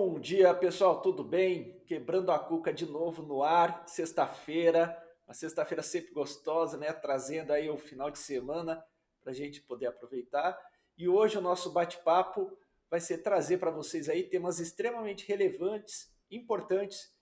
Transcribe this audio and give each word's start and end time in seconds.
Bom 0.00 0.20
dia, 0.20 0.54
pessoal, 0.54 1.02
tudo 1.02 1.24
bem? 1.24 1.82
Quebrando 1.84 2.30
a 2.30 2.38
cuca 2.38 2.72
de 2.72 2.86
novo 2.86 3.20
no 3.20 3.42
ar, 3.42 3.82
sexta-feira, 3.88 4.96
uma 5.26 5.34
sexta-feira 5.34 5.82
sempre 5.82 6.12
gostosa, 6.12 6.76
né? 6.76 6.92
Trazendo 6.92 7.52
aí 7.52 7.68
o 7.68 7.76
final 7.76 8.08
de 8.08 8.20
semana 8.20 8.80
para 9.20 9.32
a 9.32 9.34
gente 9.34 9.60
poder 9.60 9.86
aproveitar. 9.86 10.56
E 10.96 11.08
hoje 11.08 11.36
o 11.36 11.40
nosso 11.40 11.72
bate-papo 11.72 12.56
vai 12.88 13.00
ser 13.00 13.24
trazer 13.24 13.58
para 13.58 13.72
vocês 13.72 14.08
aí 14.08 14.22
temas 14.22 14.60
extremamente 14.60 15.26
relevantes, 15.26 16.14
importantes, 16.30 17.12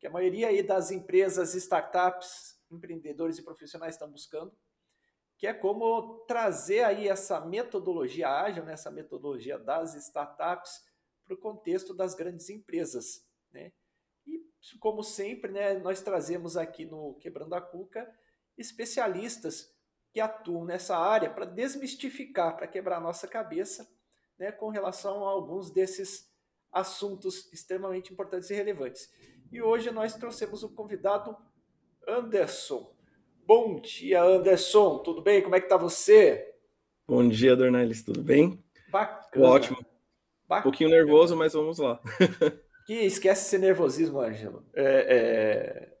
que 0.00 0.06
a 0.06 0.10
maioria 0.10 0.48
aí 0.48 0.62
das 0.62 0.90
empresas, 0.90 1.54
startups, 1.54 2.58
empreendedores 2.70 3.36
e 3.36 3.44
profissionais 3.44 3.94
estão 3.94 4.10
buscando, 4.10 4.56
que 5.36 5.46
é 5.46 5.52
como 5.52 6.24
trazer 6.26 6.82
aí 6.82 7.08
essa 7.08 7.42
metodologia 7.42 8.30
ágil, 8.30 8.64
né? 8.64 8.72
essa 8.72 8.90
metodologia 8.90 9.58
das 9.58 9.94
startups 9.96 10.80
para 11.32 11.34
o 11.34 11.54
contexto 11.54 11.94
das 11.94 12.14
grandes 12.14 12.50
empresas. 12.50 13.24
Né? 13.52 13.72
E, 14.26 14.40
como 14.78 15.02
sempre, 15.02 15.50
né, 15.50 15.78
nós 15.78 16.02
trazemos 16.02 16.56
aqui 16.56 16.84
no 16.84 17.14
Quebrando 17.14 17.54
a 17.54 17.60
Cuca 17.60 18.08
especialistas 18.56 19.72
que 20.12 20.20
atuam 20.20 20.64
nessa 20.64 20.96
área 20.96 21.30
para 21.30 21.46
desmistificar, 21.46 22.56
para 22.56 22.66
quebrar 22.66 22.98
a 22.98 23.00
nossa 23.00 23.26
cabeça 23.26 23.88
né, 24.38 24.52
com 24.52 24.68
relação 24.68 25.26
a 25.26 25.30
alguns 25.30 25.70
desses 25.70 26.30
assuntos 26.70 27.50
extremamente 27.52 28.12
importantes 28.12 28.50
e 28.50 28.54
relevantes. 28.54 29.10
E 29.50 29.62
hoje 29.62 29.90
nós 29.90 30.14
trouxemos 30.14 30.62
o 30.62 30.68
convidado 30.68 31.36
Anderson. 32.06 32.94
Bom 33.46 33.80
dia, 33.80 34.22
Anderson. 34.22 34.98
Tudo 34.98 35.22
bem? 35.22 35.42
Como 35.42 35.54
é 35.54 35.60
que 35.60 35.66
está 35.66 35.76
você? 35.76 36.54
Bom 37.06 37.26
dia, 37.26 37.56
Dornelis. 37.56 38.02
Tudo 38.02 38.22
bem? 38.22 38.62
Bacana. 38.90 39.48
Ótimo. 39.48 39.91
Um 40.60 40.64
pouquinho 40.64 40.90
nervoso, 40.90 41.36
mas 41.36 41.52
vamos 41.52 41.78
lá. 41.78 42.00
que 42.86 42.94
esquece 42.94 43.46
esse 43.46 43.58
nervosismo, 43.58 44.20
Ângelo. 44.20 44.64
É, 44.74 44.84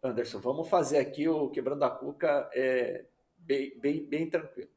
é, 0.02 0.08
Anderson, 0.08 0.40
vamos 0.40 0.68
fazer 0.68 0.98
aqui 0.98 1.28
o 1.28 1.48
Quebrando 1.50 1.84
a 1.84 1.90
Cuca 1.90 2.50
é, 2.54 3.04
bem, 3.36 3.78
bem, 3.78 4.04
bem 4.04 4.28
tranquilo. 4.28 4.70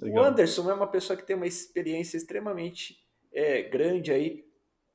Legal. 0.00 0.24
O 0.24 0.26
Anderson 0.26 0.70
é 0.70 0.74
uma 0.74 0.86
pessoa 0.86 1.16
que 1.16 1.24
tem 1.24 1.36
uma 1.36 1.46
experiência 1.46 2.16
extremamente 2.16 3.04
é, 3.32 3.62
grande 3.62 4.12
aí 4.12 4.44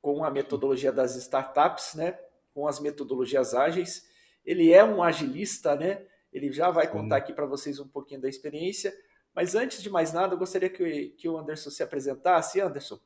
com 0.00 0.24
a 0.24 0.30
metodologia 0.30 0.92
das 0.92 1.16
startups, 1.16 1.94
né? 1.94 2.18
com 2.54 2.68
as 2.68 2.78
metodologias 2.78 3.54
ágeis. 3.54 4.08
Ele 4.44 4.72
é 4.72 4.84
um 4.84 5.02
agilista, 5.02 5.74
né? 5.74 6.02
Ele 6.32 6.52
já 6.52 6.70
vai 6.70 6.90
contar 6.90 7.16
aqui 7.16 7.32
para 7.32 7.46
vocês 7.46 7.80
um 7.80 7.88
pouquinho 7.88 8.20
da 8.20 8.28
experiência. 8.28 8.94
Mas 9.34 9.54
antes 9.54 9.82
de 9.82 9.90
mais 9.90 10.12
nada, 10.12 10.34
eu 10.34 10.38
gostaria 10.38 10.70
que, 10.70 11.08
que 11.10 11.28
o 11.28 11.36
Anderson 11.36 11.70
se 11.70 11.82
apresentasse. 11.82 12.60
Anderson, 12.60 13.00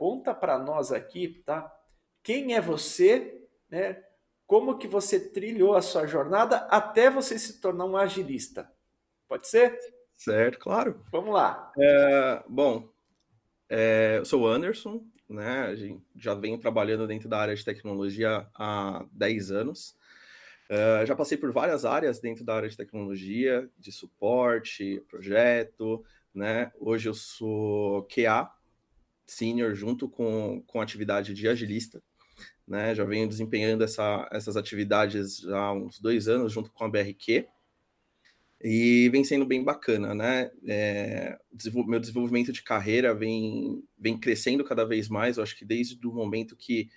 Conta 0.00 0.34
para 0.34 0.58
nós 0.58 0.92
aqui, 0.92 1.42
tá? 1.44 1.70
Quem 2.22 2.54
é 2.54 2.60
você, 2.62 3.46
né? 3.68 4.02
Como 4.46 4.78
que 4.78 4.88
você 4.88 5.20
trilhou 5.20 5.76
a 5.76 5.82
sua 5.82 6.06
jornada 6.06 6.56
até 6.70 7.10
você 7.10 7.38
se 7.38 7.60
tornar 7.60 7.84
um 7.84 7.98
agilista? 7.98 8.72
Pode 9.28 9.46
ser? 9.46 9.78
Certo, 10.16 10.58
claro. 10.58 11.04
Vamos 11.12 11.34
lá. 11.34 11.70
É, 11.78 12.42
bom, 12.48 12.88
é, 13.68 14.14
eu 14.16 14.24
sou 14.24 14.44
o 14.44 14.46
Anderson, 14.46 15.04
né? 15.28 15.66
A 15.66 15.74
gente 15.74 16.02
já 16.16 16.32
venho 16.32 16.56
trabalhando 16.56 17.06
dentro 17.06 17.28
da 17.28 17.38
área 17.38 17.54
de 17.54 17.62
tecnologia 17.62 18.48
há 18.54 19.04
10 19.12 19.50
anos. 19.50 19.94
Uh, 20.70 21.04
já 21.04 21.14
passei 21.14 21.36
por 21.36 21.52
várias 21.52 21.84
áreas 21.84 22.20
dentro 22.20 22.42
da 22.42 22.54
área 22.54 22.70
de 22.70 22.76
tecnologia, 22.76 23.68
de 23.78 23.92
suporte, 23.92 25.04
projeto, 25.10 26.02
né? 26.34 26.72
Hoje 26.80 27.06
eu 27.06 27.12
sou 27.12 28.04
QA, 28.04 28.50
senior 29.30 29.74
junto 29.74 30.08
com, 30.08 30.62
com 30.66 30.80
atividade 30.80 31.32
de 31.32 31.48
agilista. 31.48 32.02
Né? 32.66 32.94
Já 32.94 33.04
venho 33.04 33.28
desempenhando 33.28 33.82
essa, 33.84 34.28
essas 34.32 34.56
atividades 34.56 35.44
há 35.46 35.72
uns 35.72 35.98
dois 36.00 36.28
anos 36.28 36.52
junto 36.52 36.70
com 36.70 36.84
a 36.84 36.88
BRQ 36.88 37.46
e 38.62 39.08
vem 39.10 39.24
sendo 39.24 39.46
bem 39.46 39.64
bacana, 39.64 40.14
né? 40.14 40.50
É, 40.66 41.38
meu 41.86 41.98
desenvolvimento 41.98 42.52
de 42.52 42.62
carreira 42.62 43.14
vem, 43.14 43.82
vem 43.98 44.18
crescendo 44.18 44.62
cada 44.62 44.84
vez 44.84 45.08
mais. 45.08 45.36
Eu 45.36 45.42
acho 45.42 45.56
que 45.56 45.64
desde 45.64 46.06
o 46.06 46.12
momento 46.12 46.54
que 46.54 46.90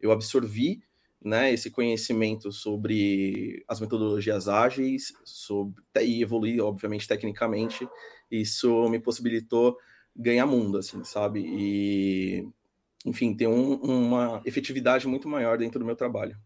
eu 0.00 0.12
absorvi 0.12 0.82
né, 1.22 1.52
esse 1.52 1.70
conhecimento 1.70 2.50
sobre 2.50 3.62
as 3.68 3.78
metodologias 3.78 4.48
ágeis 4.48 5.12
sobre, 5.22 5.84
e 6.00 6.22
evoluir, 6.22 6.64
obviamente, 6.64 7.06
tecnicamente, 7.06 7.86
isso 8.30 8.88
me 8.88 8.98
possibilitou 8.98 9.76
ganhar 10.20 10.46
mundo, 10.46 10.78
assim, 10.78 11.02
sabe? 11.04 11.40
E, 11.40 12.48
enfim, 13.04 13.34
ter 13.34 13.46
um, 13.46 13.74
uma 13.74 14.42
efetividade 14.44 15.06
muito 15.08 15.28
maior 15.28 15.58
dentro 15.58 15.78
do 15.78 15.86
meu 15.86 15.96
trabalho. 15.96 16.36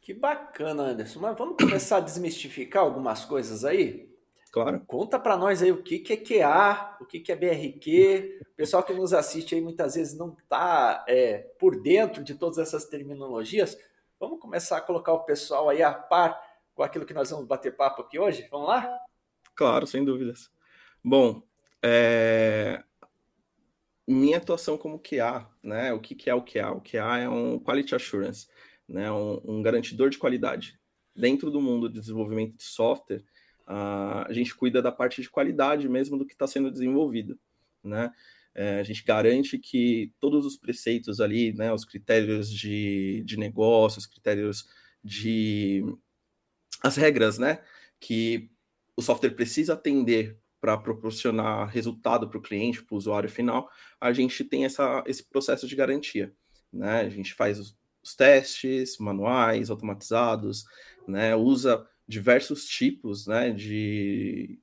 Que 0.00 0.12
bacana, 0.12 0.84
Anderson. 0.84 1.20
Mas 1.20 1.36
vamos 1.36 1.56
começar 1.56 1.98
a 1.98 2.00
desmistificar 2.00 2.82
algumas 2.82 3.24
coisas 3.24 3.64
aí? 3.64 4.10
Claro. 4.50 4.82
Conta 4.86 5.18
para 5.18 5.36
nós 5.36 5.62
aí 5.62 5.72
o 5.72 5.82
que, 5.82 5.98
que 5.98 6.12
é 6.12 6.16
QA, 6.16 6.96
o 7.00 7.06
que, 7.06 7.20
que 7.20 7.32
é 7.32 7.36
BRQ. 7.36 8.40
O 8.42 8.56
pessoal 8.56 8.82
que 8.82 8.92
nos 8.92 9.14
assiste 9.14 9.54
aí 9.54 9.60
muitas 9.60 9.94
vezes 9.94 10.16
não 10.16 10.36
está 10.38 11.04
é, 11.08 11.38
por 11.58 11.80
dentro 11.80 12.22
de 12.22 12.34
todas 12.34 12.58
essas 12.58 12.84
terminologias. 12.84 13.78
Vamos 14.20 14.38
começar 14.38 14.76
a 14.76 14.82
colocar 14.82 15.12
o 15.14 15.24
pessoal 15.24 15.68
aí 15.68 15.82
a 15.82 15.92
par 15.92 16.38
com 16.74 16.82
aquilo 16.82 17.06
que 17.06 17.14
nós 17.14 17.30
vamos 17.30 17.46
bater 17.46 17.76
papo 17.76 18.02
aqui 18.02 18.18
hoje? 18.18 18.46
Vamos 18.50 18.68
lá? 18.68 18.98
Claro, 19.54 19.86
sem 19.86 20.04
dúvidas. 20.04 20.50
Bom, 21.02 21.42
é... 21.82 22.82
Minha 24.06 24.38
atuação 24.38 24.76
como 24.76 24.98
QA, 24.98 25.48
né? 25.62 25.92
O 25.92 26.00
que, 26.00 26.14
que 26.14 26.28
é 26.28 26.34
o 26.34 26.42
QA? 26.42 26.72
O 26.72 26.80
QA 26.80 27.18
é 27.18 27.28
um 27.28 27.58
Quality 27.58 27.94
Assurance, 27.94 28.48
né? 28.88 29.10
Um, 29.12 29.40
um 29.44 29.62
garantidor 29.62 30.10
de 30.10 30.18
qualidade. 30.18 30.78
Dentro 31.14 31.50
do 31.50 31.60
mundo 31.60 31.88
de 31.88 32.00
desenvolvimento 32.00 32.56
de 32.56 32.64
software, 32.64 33.22
a 33.66 34.28
gente 34.30 34.54
cuida 34.54 34.82
da 34.82 34.90
parte 34.90 35.22
de 35.22 35.30
qualidade 35.30 35.88
mesmo 35.88 36.18
do 36.18 36.26
que 36.26 36.32
está 36.32 36.46
sendo 36.46 36.70
desenvolvido, 36.70 37.38
né? 37.82 38.12
É, 38.54 38.80
a 38.80 38.82
gente 38.82 39.02
garante 39.02 39.58
que 39.58 40.12
todos 40.20 40.44
os 40.44 40.58
preceitos 40.58 41.20
ali, 41.20 41.54
né, 41.54 41.72
os 41.72 41.86
critérios 41.86 42.50
de, 42.50 43.22
de 43.24 43.38
negócio, 43.38 43.98
os 43.98 44.06
critérios 44.06 44.68
de. 45.02 45.82
as 46.82 46.96
regras, 46.96 47.38
né, 47.38 47.62
que 47.98 48.50
o 48.94 49.00
software 49.00 49.30
precisa 49.30 49.72
atender 49.72 50.38
para 50.62 50.78
proporcionar 50.78 51.68
resultado 51.70 52.28
para 52.28 52.38
o 52.38 52.40
cliente, 52.40 52.84
para 52.84 52.94
o 52.94 52.96
usuário 52.96 53.28
final, 53.28 53.68
a 54.00 54.12
gente 54.12 54.44
tem 54.44 54.64
essa, 54.64 55.02
esse 55.08 55.24
processo 55.24 55.66
de 55.66 55.74
garantia. 55.74 56.32
Né? 56.72 57.00
A 57.00 57.08
gente 57.08 57.34
faz 57.34 57.58
os, 57.58 57.76
os 58.00 58.14
testes 58.14 58.96
manuais, 58.98 59.70
automatizados, 59.70 60.64
né? 61.08 61.34
usa 61.34 61.84
diversos 62.06 62.66
tipos 62.66 63.26
né? 63.26 63.50
de, 63.50 64.60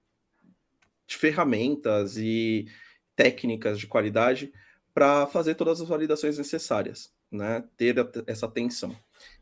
de 1.06 1.18
ferramentas 1.18 2.16
e 2.16 2.66
técnicas 3.14 3.78
de 3.78 3.86
qualidade 3.86 4.54
para 4.94 5.28
fazer 5.28 5.56
todas 5.56 5.82
as 5.82 5.90
validações 5.90 6.38
necessárias, 6.38 7.14
né? 7.30 7.62
ter 7.76 7.98
essa 8.26 8.46
atenção. 8.46 8.96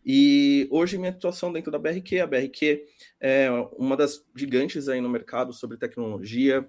E 0.09 0.69
hoje 0.72 0.97
minha 0.97 1.09
atuação 1.09 1.51
dentro 1.51 1.69
da 1.69 1.78
BRQ, 1.78 2.22
a 2.22 2.28
BRQ 2.28 2.85
é 3.19 3.50
uma 3.78 3.97
das 3.97 4.25
gigantes 4.34 4.88
aí 4.88 5.01
no 5.01 5.09
mercado 5.09 5.51
sobre 5.51 5.75
tecnologia, 5.75 6.66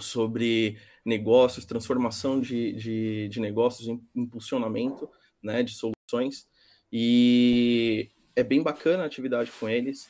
sobre 0.00 0.76
negócios, 1.04 1.64
transformação 1.64 2.40
de, 2.40 2.72
de, 2.72 3.28
de 3.28 3.38
negócios, 3.38 3.86
impulsionamento 4.12 5.08
né, 5.40 5.62
de 5.62 5.72
soluções. 5.72 6.48
E 6.92 8.10
é 8.34 8.42
bem 8.42 8.60
bacana 8.60 9.04
a 9.04 9.06
atividade 9.06 9.52
com 9.52 9.68
eles, 9.68 10.08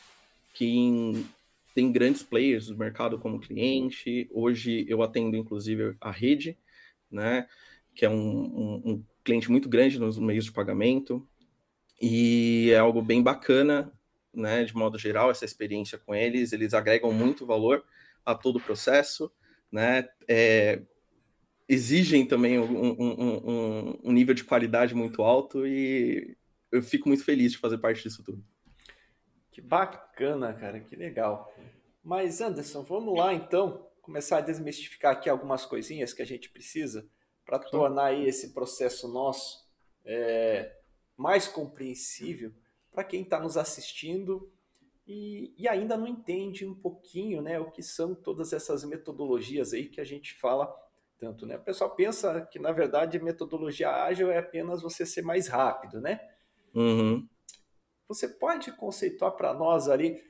que 0.54 1.22
tem 1.74 1.92
grandes 1.92 2.22
players 2.22 2.68
do 2.68 2.78
mercado 2.78 3.18
como 3.18 3.40
cliente. 3.40 4.26
Hoje 4.32 4.86
eu 4.88 5.02
atendo 5.02 5.36
inclusive 5.36 5.96
a 6.00 6.10
rede, 6.10 6.56
né, 7.10 7.46
que 7.94 8.06
é 8.06 8.08
um, 8.08 8.14
um, 8.16 8.82
um 8.86 9.04
cliente 9.22 9.50
muito 9.50 9.68
grande 9.68 9.98
nos 9.98 10.18
meios 10.18 10.46
de 10.46 10.52
pagamento. 10.52 11.28
E 12.00 12.70
é 12.72 12.78
algo 12.78 13.00
bem 13.00 13.22
bacana, 13.22 13.92
né, 14.32 14.64
de 14.64 14.74
modo 14.74 14.98
geral, 14.98 15.30
essa 15.30 15.44
experiência 15.44 15.98
com 15.98 16.14
eles. 16.14 16.52
Eles 16.52 16.74
agregam 16.74 17.12
muito 17.12 17.46
valor 17.46 17.84
a 18.24 18.34
todo 18.34 18.56
o 18.56 18.62
processo, 18.62 19.30
né, 19.70 20.08
é, 20.28 20.82
exigem 21.68 22.26
também 22.26 22.58
um, 22.58 22.64
um, 22.64 23.40
um, 23.46 24.00
um 24.04 24.12
nível 24.12 24.34
de 24.34 24.44
qualidade 24.44 24.94
muito 24.94 25.22
alto 25.22 25.66
e 25.66 26.36
eu 26.70 26.82
fico 26.82 27.08
muito 27.08 27.24
feliz 27.24 27.52
de 27.52 27.58
fazer 27.58 27.78
parte 27.78 28.02
disso 28.02 28.22
tudo. 28.24 28.44
Que 29.50 29.60
bacana, 29.60 30.52
cara, 30.52 30.80
que 30.80 30.96
legal. 30.96 31.52
Mas 32.02 32.40
Anderson, 32.40 32.82
vamos 32.82 33.16
lá 33.16 33.32
então 33.32 33.88
começar 34.02 34.38
a 34.38 34.42
desmistificar 34.42 35.12
aqui 35.12 35.30
algumas 35.30 35.64
coisinhas 35.64 36.12
que 36.12 36.20
a 36.20 36.26
gente 36.26 36.50
precisa 36.50 37.08
para 37.46 37.58
tornar 37.58 38.12
esse 38.12 38.52
processo 38.52 39.08
nosso 39.08 39.64
é, 40.04 40.76
mais 41.16 41.46
compreensível 41.48 42.52
para 42.92 43.04
quem 43.04 43.22
está 43.22 43.40
nos 43.40 43.56
assistindo 43.56 44.50
e, 45.06 45.54
e, 45.58 45.68
ainda 45.68 45.98
não 45.98 46.06
entende 46.06 46.64
um 46.64 46.74
pouquinho 46.74 47.42
né, 47.42 47.60
o 47.60 47.70
que 47.70 47.82
são 47.82 48.14
todas 48.14 48.54
essas 48.54 48.84
metodologias 48.84 49.74
aí 49.74 49.86
que 49.86 50.00
a 50.00 50.04
gente 50.04 50.32
fala 50.34 50.74
tanto, 51.18 51.46
né? 51.46 51.56
O 51.56 51.62
pessoal 51.62 51.94
pensa 51.94 52.40
que, 52.50 52.58
na 52.58 52.72
verdade, 52.72 53.18
metodologia 53.18 53.90
ágil 53.90 54.30
é 54.30 54.38
apenas 54.38 54.82
você 54.82 55.04
ser 55.04 55.22
mais 55.22 55.46
rápido, 55.46 56.00
né? 56.00 56.20
Uhum. 56.74 57.28
Você 58.08 58.28
pode 58.28 58.72
conceituar 58.72 59.32
para 59.32 59.54
nós 59.54 59.88
ali, 59.88 60.22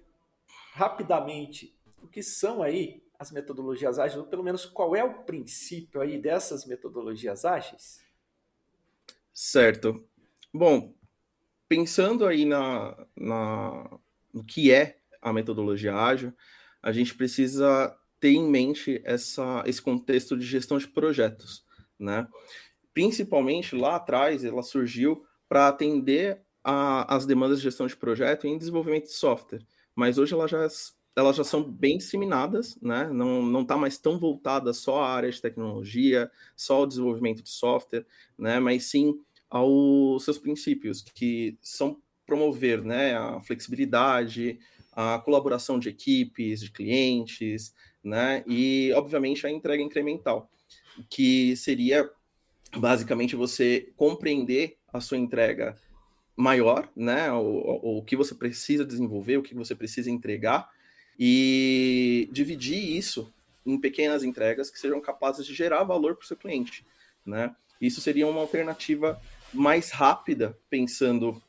rapidamente, 0.72 1.76
o 2.02 2.08
que 2.08 2.22
são 2.22 2.62
aí 2.62 3.02
as 3.19 3.31
metodologias 3.31 3.98
ágeis, 3.98 4.19
ou 4.19 4.26
pelo 4.26 4.42
menos 4.42 4.66
qual 4.66 4.94
é 4.94 5.02
o 5.02 5.22
princípio 5.25 6.00
aí 6.00 6.19
dessas 6.19 6.66
metodologias 6.66 7.44
ágeis? 7.44 8.04
Certo. 9.32 10.06
Bom, 10.54 10.94
pensando 11.68 12.26
aí 12.26 12.44
na, 12.44 12.96
na, 13.16 13.90
no 14.32 14.44
que 14.44 14.72
é 14.72 14.98
a 15.22 15.32
metodologia 15.32 15.94
ágil, 15.96 16.32
a 16.82 16.92
gente 16.92 17.14
precisa 17.14 17.96
ter 18.20 18.30
em 18.30 18.48
mente 18.48 19.02
essa, 19.04 19.62
esse 19.66 19.82
contexto 19.82 20.36
de 20.36 20.46
gestão 20.46 20.78
de 20.78 20.88
projetos, 20.88 21.64
né? 21.98 22.28
Principalmente 22.94 23.76
lá 23.76 23.96
atrás, 23.96 24.44
ela 24.44 24.62
surgiu 24.62 25.24
para 25.48 25.68
atender 25.68 26.42
a, 26.64 27.14
as 27.16 27.26
demandas 27.26 27.58
de 27.58 27.64
gestão 27.64 27.86
de 27.86 27.96
projeto 27.96 28.46
em 28.46 28.58
desenvolvimento 28.58 29.04
de 29.04 29.12
software, 29.14 29.66
mas 29.94 30.18
hoje 30.18 30.34
ela 30.34 30.48
já, 30.48 30.66
elas 31.16 31.36
já 31.36 31.44
são 31.44 31.62
bem 31.62 31.98
disseminadas, 31.98 32.76
né? 32.82 33.08
Não 33.10 33.42
não 33.42 33.62
está 33.62 33.76
mais 33.76 33.98
tão 33.98 34.18
voltada 34.18 34.72
só 34.72 35.02
à 35.02 35.10
área 35.10 35.30
de 35.30 35.40
tecnologia, 35.40 36.30
só 36.56 36.76
ao 36.76 36.86
desenvolvimento 36.86 37.42
de 37.42 37.50
software, 37.50 38.06
né? 38.38 38.60
Mas 38.60 38.84
sim 38.86 39.20
aos 39.54 40.24
seus 40.24 40.36
princípios, 40.36 41.00
que 41.00 41.56
são 41.62 42.02
promover, 42.26 42.82
né, 42.82 43.16
a 43.16 43.40
flexibilidade, 43.40 44.58
a 44.92 45.20
colaboração 45.20 45.78
de 45.78 45.88
equipes, 45.88 46.60
de 46.60 46.72
clientes, 46.72 47.72
né? 48.02 48.42
E, 48.48 48.92
obviamente, 48.96 49.46
a 49.46 49.50
entrega 49.50 49.80
incremental, 49.80 50.50
que 51.08 51.54
seria 51.56 52.10
basicamente 52.76 53.36
você 53.36 53.92
compreender 53.96 54.76
a 54.92 55.00
sua 55.00 55.18
entrega 55.18 55.76
maior, 56.36 56.90
né? 56.96 57.32
O, 57.32 57.98
o 57.98 58.02
que 58.02 58.16
você 58.16 58.34
precisa 58.34 58.84
desenvolver, 58.84 59.36
o 59.36 59.42
que 59.42 59.54
você 59.54 59.74
precisa 59.74 60.10
entregar, 60.10 60.68
e 61.16 62.28
dividir 62.32 62.96
isso 62.96 63.32
em 63.64 63.78
pequenas 63.78 64.24
entregas 64.24 64.68
que 64.68 64.80
sejam 64.80 65.00
capazes 65.00 65.46
de 65.46 65.54
gerar 65.54 65.84
valor 65.84 66.16
para 66.16 66.24
o 66.24 66.26
seu 66.26 66.36
cliente, 66.36 66.84
né? 67.24 67.54
Isso 67.80 68.00
seria 68.00 68.26
uma 68.26 68.40
alternativa 68.40 69.20
mais 69.54 69.90
rápida, 69.90 70.58
pensando 70.68 71.40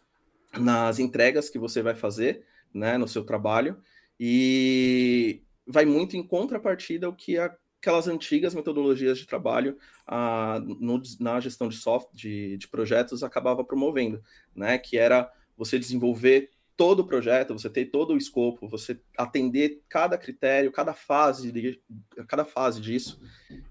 nas 0.57 1.00
entregas 1.00 1.50
que 1.50 1.60
você 1.60 1.81
vai 1.81 1.96
fazer, 1.96 2.46
né, 2.74 2.98
no 2.98 3.07
seu 3.07 3.24
trabalho, 3.24 3.78
e 4.19 5.42
vai 5.68 5.86
muito 5.86 6.16
em 6.16 6.24
contrapartida 6.24 7.07
ao 7.07 7.13
que 7.13 7.38
aquelas 7.38 8.07
antigas 8.07 8.54
metodologias 8.54 9.18
de 9.18 9.25
trabalho 9.25 9.78
ah, 10.07 10.60
no, 10.63 11.02
na 11.19 11.40
gestão 11.40 11.68
de 11.68 11.75
software, 11.75 12.16
de, 12.16 12.57
de 12.57 12.68
projetos, 12.68 13.24
acabava 13.24 13.63
promovendo, 13.63 14.24
né? 14.56 14.78
Que 14.78 14.98
era 14.98 15.31
você 15.58 15.78
desenvolver 15.78 16.50
todo 16.78 17.01
o 17.01 17.08
projeto, 17.08 17.54
você 17.54 17.69
ter 17.69 17.86
todo 17.86 18.13
o 18.13 18.18
escopo, 18.18 18.68
você 18.68 19.00
atender 19.18 19.81
cada 19.88 20.18
critério, 20.18 20.72
cada 20.72 20.94
fase, 20.94 21.51
de, 21.51 21.81
cada 22.28 22.44
fase 22.44 22.81
disso, 22.81 23.22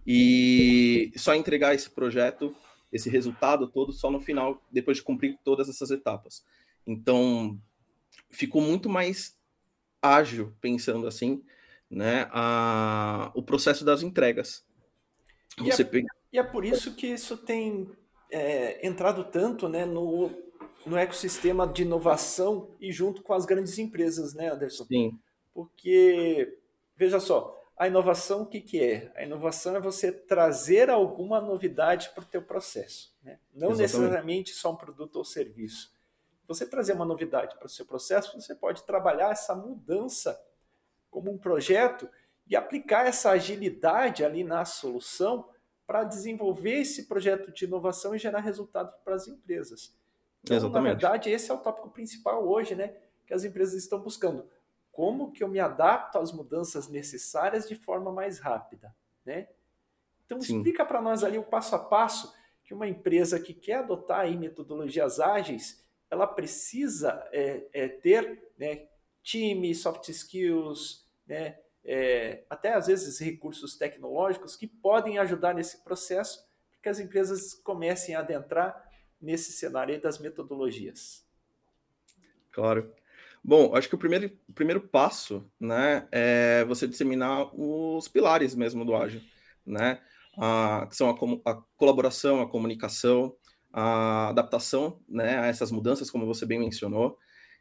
e 0.06 1.12
só 1.16 1.34
entregar 1.34 1.75
esse 1.75 1.90
projeto, 1.90 2.54
esse 2.94 3.11
resultado 3.11 3.67
todo 3.67 3.93
só 3.93 4.08
no 4.08 4.20
final, 4.20 4.62
depois 4.70 4.99
de 4.99 5.02
cumprir 5.02 5.37
todas 5.43 5.69
essas 5.69 5.91
etapas. 5.91 6.44
Então, 6.87 7.61
ficou 8.31 8.62
muito 8.62 8.88
mais 8.88 9.37
ágil, 10.00 10.55
pensando 10.61 11.08
assim, 11.08 11.43
né, 11.91 12.29
a, 12.31 13.32
o 13.35 13.43
processo 13.43 13.85
das 13.85 14.02
entregas. 14.02 14.64
Você 15.58 15.82
e, 15.82 15.85
é, 15.85 15.88
pega... 15.88 16.06
e 16.32 16.38
é 16.38 16.43
por 16.44 16.64
isso 16.64 16.94
que 16.94 17.08
isso 17.08 17.37
tem 17.37 17.91
é, 18.31 18.87
entrado 18.87 19.25
tanto 19.25 19.69
né, 19.69 19.85
no, 19.85 20.31
no 20.87 20.97
ecossistema 20.97 21.67
de 21.67 21.82
inovação 21.82 22.76
e 22.81 22.93
junto 22.93 23.23
com 23.23 23.35
as 23.35 23.44
grandes 23.44 23.76
empresas, 23.76 24.35
né, 24.35 24.52
Anderson? 24.52 24.85
Sim. 24.85 25.19
Porque, 25.52 26.56
veja 26.97 27.19
só, 27.19 27.61
a 27.76 27.87
inovação 27.88 28.43
o 28.43 28.47
que, 28.47 28.61
que 28.61 28.82
é? 28.82 29.12
A 29.17 29.25
inovação 29.25 29.75
é 29.76 29.81
você 29.81 30.12
trazer 30.12 30.91
alguma 30.91 31.41
novidade 31.41 32.11
para 32.11 32.23
o 32.23 32.26
teu 32.26 32.43
processo. 32.43 33.12
Né? 33.23 33.38
Não 33.53 33.71
Exatamente. 33.71 33.81
necessariamente 33.81 34.53
só 34.53 34.73
um 34.73 34.76
produto 34.76 35.17
ou 35.17 35.25
serviço 35.25 35.94
você 36.47 36.67
trazer 36.67 36.93
uma 36.93 37.05
novidade 37.05 37.56
para 37.56 37.67
o 37.67 37.71
seu 37.71 37.87
processo, 37.87 38.38
você 38.38 38.55
pode 38.55 38.82
trabalhar 38.85 39.31
essa 39.31 39.55
mudança 39.55 40.38
como 41.11 41.31
um 41.31 41.38
projeto 41.38 42.09
e 42.47 42.55
aplicar 42.55 43.06
essa 43.06 43.31
agilidade 43.31 44.25
ali 44.25 44.44
na 44.44 44.65
solução 44.65 45.49
para 45.87 46.05
desenvolver 46.05 46.81
esse 46.81 47.05
projeto 47.05 47.53
de 47.53 47.65
inovação 47.65 48.15
e 48.15 48.19
gerar 48.19 48.41
resultado 48.41 48.93
para 49.05 49.15
as 49.15 49.26
empresas. 49.26 49.94
Então, 50.43 50.56
Exatamente. 50.56 50.82
na 50.82 50.91
verdade, 50.91 51.31
esse 51.31 51.50
é 51.50 51.55
o 51.55 51.59
tópico 51.59 51.91
principal 51.91 52.47
hoje, 52.47 52.75
né? 52.75 52.94
Que 53.26 53.32
as 53.32 53.44
empresas 53.44 53.75
estão 53.75 53.99
buscando. 54.00 54.47
Como 54.94 55.32
que 55.32 55.43
eu 55.43 55.49
me 55.49 55.58
adapto 55.58 56.19
às 56.19 56.31
mudanças 56.31 56.88
necessárias 56.88 57.69
de 57.69 57.75
forma 57.75 58.12
mais 58.12 58.38
rápida, 58.38 58.94
né? 59.26 59.49
Então, 60.25 60.41
Sim. 60.41 60.58
explica 60.58 60.87
para 60.87 61.02
nós 61.02 61.25
ali 61.25 61.37
o 61.37 61.43
passo 61.43 61.75
a 61.75 61.79
passo 61.81 62.32
que 62.62 62.73
uma 62.73 62.87
empresa 62.87 63.41
que 63.41 63.52
quer 63.52 63.79
adotar 63.79 64.20
aí 64.20 64.37
metodologias 64.37 65.19
ágeis, 65.19 65.85
ela 66.08 66.29
precisa 66.29 67.29
é, 67.32 67.67
é, 67.73 67.88
ter 67.88 68.52
né, 68.56 68.87
time, 69.20 69.75
soft 69.75 70.08
skills, 70.08 71.05
né, 71.26 71.58
é, 71.85 72.44
até 72.49 72.73
às 72.73 72.87
vezes 72.87 73.19
recursos 73.19 73.76
tecnológicos 73.76 74.55
que 74.55 74.69
podem 74.69 75.19
ajudar 75.19 75.55
nesse 75.55 75.82
processo 75.82 76.49
para 76.70 76.81
que 76.81 76.88
as 76.88 77.00
empresas 77.00 77.52
comecem 77.52 78.14
a 78.14 78.20
adentrar 78.20 78.88
nesse 79.20 79.52
cenário 79.52 80.00
das 80.00 80.20
metodologias. 80.20 81.26
Claro. 82.52 82.94
Bom, 83.46 83.76
acho 83.76 83.91
que 83.91 83.94
o 83.94 83.99
primeiro, 83.99 84.32
o 84.49 84.52
primeiro 84.55 84.81
passo 84.81 85.44
né, 85.61 86.08
é 86.11 86.64
você 86.64 86.88
disseminar 86.88 87.50
os 87.52 88.08
pilares 88.08 88.55
mesmo 88.55 88.87
do 88.87 88.96
ágil, 88.96 89.20
né? 89.67 90.00
A, 90.38 90.87
que 90.88 90.96
são 90.96 91.11
a, 91.11 91.50
a 91.50 91.62
colaboração, 91.76 92.41
a 92.41 92.49
comunicação, 92.49 93.37
a 93.71 94.30
adaptação 94.30 94.99
né, 95.07 95.38
a 95.38 95.47
essas 95.47 95.71
mudanças, 95.71 96.11
como 96.11 96.26
você 96.26 96.47
bem 96.47 96.59
mencionou, 96.59 97.18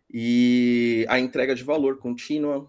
e 0.10 1.06
a 1.10 1.20
entrega 1.20 1.54
de 1.54 1.64
valor 1.64 1.98
contínua, 1.98 2.66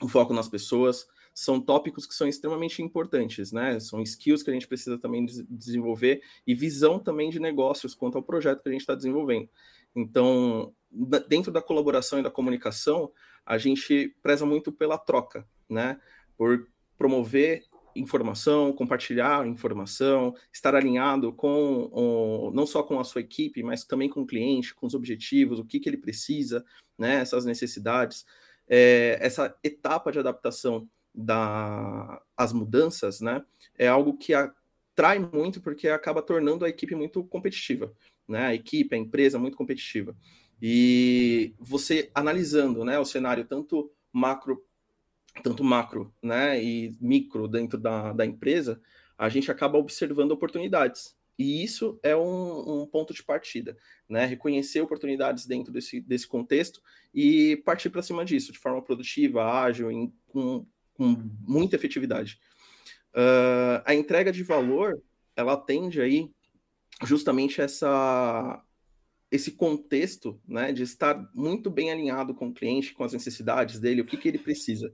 o 0.00 0.08
foco 0.08 0.32
nas 0.32 0.48
pessoas, 0.48 1.06
são 1.34 1.60
tópicos 1.60 2.06
que 2.06 2.14
são 2.14 2.28
extremamente 2.28 2.80
importantes, 2.80 3.52
né? 3.52 3.78
São 3.80 4.00
skills 4.00 4.42
que 4.42 4.50
a 4.50 4.54
gente 4.54 4.68
precisa 4.68 4.98
também 4.98 5.26
desenvolver 5.50 6.22
e 6.46 6.54
visão 6.54 6.98
também 6.98 7.28
de 7.28 7.40
negócios 7.40 7.94
quanto 7.94 8.16
ao 8.16 8.22
projeto 8.22 8.62
que 8.62 8.68
a 8.68 8.72
gente 8.72 8.80
está 8.82 8.94
desenvolvendo. 8.94 9.48
Então, 9.94 10.74
dentro 11.28 11.52
da 11.52 11.60
colaboração 11.60 12.18
e 12.18 12.22
da 12.22 12.30
comunicação, 12.30 13.10
a 13.44 13.58
gente 13.58 14.14
preza 14.22 14.46
muito 14.46 14.72
pela 14.72 14.98
troca, 14.98 15.46
né? 15.68 16.00
Por 16.36 16.66
promover 16.96 17.64
informação, 17.94 18.72
compartilhar 18.72 19.46
informação, 19.46 20.34
estar 20.52 20.74
alinhado 20.74 21.32
com 21.32 21.88
o, 21.92 22.50
não 22.52 22.66
só 22.66 22.82
com 22.82 23.00
a 23.00 23.04
sua 23.04 23.20
equipe, 23.20 23.62
mas 23.62 23.84
também 23.84 24.08
com 24.08 24.22
o 24.22 24.26
cliente, 24.26 24.74
com 24.74 24.86
os 24.86 24.94
objetivos, 24.94 25.58
o 25.58 25.64
que, 25.64 25.80
que 25.80 25.88
ele 25.88 25.96
precisa, 25.96 26.64
né, 26.98 27.16
essas 27.16 27.44
necessidades. 27.44 28.26
É, 28.68 29.18
essa 29.20 29.56
etapa 29.62 30.12
de 30.12 30.18
adaptação 30.18 30.88
das 31.14 32.52
da, 32.52 32.58
mudanças, 32.58 33.20
né, 33.20 33.42
é 33.78 33.88
algo 33.88 34.16
que 34.16 34.34
atrai 34.34 35.18
muito 35.18 35.60
porque 35.60 35.88
acaba 35.88 36.22
tornando 36.22 36.64
a 36.64 36.68
equipe 36.68 36.94
muito 36.94 37.24
competitiva, 37.24 37.92
né, 38.28 38.46
a 38.46 38.54
equipe, 38.54 38.94
a 38.94 38.98
empresa 38.98 39.38
muito 39.38 39.56
competitiva. 39.56 40.14
E 40.60 41.54
você 41.58 42.10
analisando, 42.14 42.84
né, 42.84 42.98
o 42.98 43.04
cenário 43.04 43.44
tanto 43.44 43.90
macro 44.12 44.64
tanto 45.42 45.62
macro 45.62 46.12
né, 46.22 46.62
e 46.62 46.96
micro 47.00 47.46
dentro 47.46 47.78
da, 47.78 48.12
da 48.12 48.24
empresa, 48.24 48.80
a 49.18 49.28
gente 49.28 49.50
acaba 49.50 49.78
observando 49.78 50.32
oportunidades. 50.32 51.14
E 51.38 51.62
isso 51.62 51.98
é 52.02 52.16
um, 52.16 52.82
um 52.82 52.86
ponto 52.86 53.12
de 53.12 53.22
partida, 53.22 53.76
né? 54.08 54.24
Reconhecer 54.24 54.80
oportunidades 54.80 55.44
dentro 55.44 55.70
desse, 55.70 56.00
desse 56.00 56.26
contexto 56.26 56.80
e 57.12 57.56
partir 57.56 57.90
para 57.90 58.00
cima 58.00 58.24
disso, 58.24 58.52
de 58.52 58.58
forma 58.58 58.80
produtiva, 58.80 59.44
ágil, 59.44 59.90
em, 59.90 60.10
com, 60.28 60.66
com 60.94 61.30
muita 61.42 61.76
efetividade. 61.76 62.40
Uh, 63.12 63.82
a 63.84 63.94
entrega 63.94 64.32
de 64.32 64.42
valor, 64.42 64.98
ela 65.34 65.52
atende 65.52 66.00
aí 66.00 66.30
justamente 67.04 67.60
essa, 67.60 68.64
esse 69.36 69.52
contexto, 69.52 70.40
né, 70.46 70.72
de 70.72 70.82
estar 70.82 71.30
muito 71.34 71.70
bem 71.70 71.92
alinhado 71.92 72.34
com 72.34 72.48
o 72.48 72.52
cliente, 72.52 72.92
com 72.92 73.04
as 73.04 73.12
necessidades 73.12 73.78
dele, 73.78 74.00
o 74.00 74.06
que, 74.06 74.16
que 74.16 74.28
ele 74.28 74.38
precisa 74.38 74.92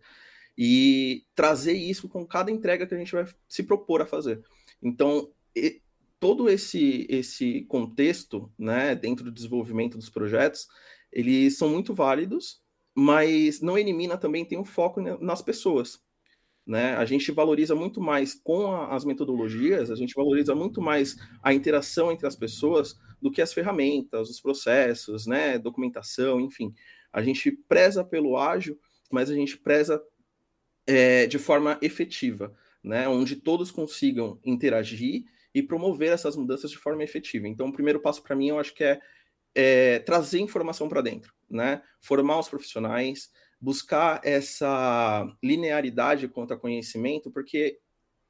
e 0.56 1.24
trazer 1.34 1.72
isso 1.72 2.08
com 2.08 2.26
cada 2.26 2.50
entrega 2.50 2.86
que 2.86 2.94
a 2.94 2.98
gente 2.98 3.12
vai 3.12 3.26
se 3.48 3.62
propor 3.62 4.02
a 4.02 4.06
fazer. 4.06 4.42
Então, 4.82 5.30
e, 5.56 5.80
todo 6.20 6.48
esse 6.48 7.06
esse 7.08 7.62
contexto, 7.62 8.52
né, 8.58 8.94
dentro 8.94 9.24
do 9.24 9.32
desenvolvimento 9.32 9.96
dos 9.96 10.10
projetos, 10.10 10.68
eles 11.10 11.56
são 11.56 11.68
muito 11.68 11.94
válidos, 11.94 12.60
mas 12.94 13.60
não 13.60 13.78
elimina 13.78 14.16
também 14.16 14.44
tem 14.44 14.58
um 14.58 14.64
foco 14.64 15.00
nas 15.00 15.42
pessoas. 15.42 16.00
Né? 16.64 16.94
A 16.94 17.04
gente 17.04 17.32
valoriza 17.32 17.74
muito 17.74 18.00
mais 18.00 18.34
com 18.34 18.68
a, 18.68 18.94
as 18.94 19.04
metodologias, 19.04 19.90
a 19.90 19.96
gente 19.96 20.14
valoriza 20.14 20.54
muito 20.54 20.80
mais 20.80 21.16
a 21.42 21.52
interação 21.52 22.12
entre 22.12 22.26
as 22.26 22.36
pessoas 22.36 22.96
do 23.22 23.30
que 23.30 23.40
as 23.40 23.54
ferramentas, 23.54 24.28
os 24.28 24.40
processos, 24.40 25.26
né? 25.28 25.56
documentação, 25.56 26.40
enfim. 26.40 26.74
A 27.12 27.22
gente 27.22 27.52
preza 27.52 28.04
pelo 28.04 28.36
ágil, 28.36 28.76
mas 29.10 29.30
a 29.30 29.34
gente 29.34 29.56
preza 29.56 30.02
é, 30.84 31.26
de 31.28 31.38
forma 31.38 31.78
efetiva, 31.80 32.52
né? 32.82 33.08
onde 33.08 33.36
todos 33.36 33.70
consigam 33.70 34.40
interagir 34.44 35.24
e 35.54 35.62
promover 35.62 36.12
essas 36.12 36.34
mudanças 36.34 36.70
de 36.70 36.78
forma 36.78 37.04
efetiva. 37.04 37.46
Então, 37.46 37.68
o 37.68 37.72
primeiro 37.72 38.00
passo 38.00 38.20
para 38.22 38.34
mim, 38.34 38.48
eu 38.48 38.58
acho 38.58 38.74
que 38.74 38.82
é, 38.82 39.00
é 39.54 39.98
trazer 40.00 40.40
informação 40.40 40.88
para 40.88 41.00
dentro, 41.00 41.32
né? 41.48 41.80
formar 42.00 42.40
os 42.40 42.48
profissionais, 42.48 43.30
buscar 43.60 44.20
essa 44.24 45.32
linearidade 45.40 46.26
quanto 46.26 46.54
a 46.54 46.58
conhecimento, 46.58 47.30
porque 47.30 47.78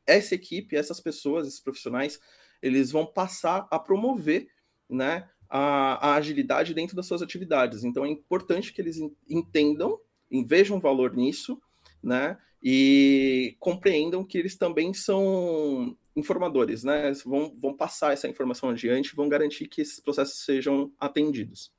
essa 0.07 0.35
equipe, 0.35 0.77
essas 0.77 1.01
pessoas, 1.01 1.47
esses 1.47 1.61
profissionais, 1.61 2.21
eles 2.61 2.93
vão 2.93 3.07
passar 3.07 3.67
a 3.71 3.79
promover 3.79 4.49
né, 4.93 5.29
a, 5.49 6.11
a 6.11 6.15
agilidade 6.15 6.75
dentro 6.75 6.97
das 6.97 7.07
suas 7.07 7.23
atividades. 7.23 7.85
Então 7.85 8.05
é 8.05 8.09
importante 8.09 8.73
que 8.73 8.81
eles 8.81 8.99
entendam 9.29 9.99
e 10.31 10.43
vejam 10.43 10.81
valor 10.81 11.15
nisso, 11.15 11.61
né? 12.03 12.39
E 12.63 13.57
compreendam 13.59 14.25
que 14.25 14.39
eles 14.39 14.57
também 14.57 14.95
são 14.95 15.97
informadores, 16.17 16.85
né? 16.85 17.13
Vão, 17.25 17.55
vão 17.55 17.77
passar 17.77 18.13
essa 18.13 18.29
informação 18.29 18.71
adiante, 18.71 19.15
vão 19.15 19.29
garantir 19.29 19.67
que 19.69 19.83
esses 19.83 20.01
processos 20.01 20.45
sejam 20.45 20.93
atendidos. 20.99 21.73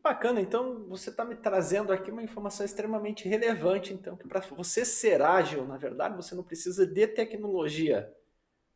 Bacana, 0.00 0.40
então 0.40 0.84
você 0.86 1.10
está 1.10 1.24
me 1.24 1.34
trazendo 1.34 1.92
aqui 1.92 2.12
uma 2.12 2.22
informação 2.22 2.64
extremamente 2.64 3.28
relevante, 3.28 3.92
então, 3.92 4.16
que 4.16 4.28
para 4.28 4.38
você 4.38 4.84
ser 4.84 5.20
ágil, 5.20 5.66
na 5.66 5.76
verdade, 5.76 6.14
você 6.14 6.32
não 6.32 6.44
precisa 6.44 6.86
de 6.86 7.08
tecnologia, 7.08 8.08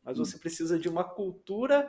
mas 0.03 0.17
você 0.17 0.37
precisa 0.37 0.77
de 0.77 0.89
uma 0.89 1.05
cultura 1.05 1.87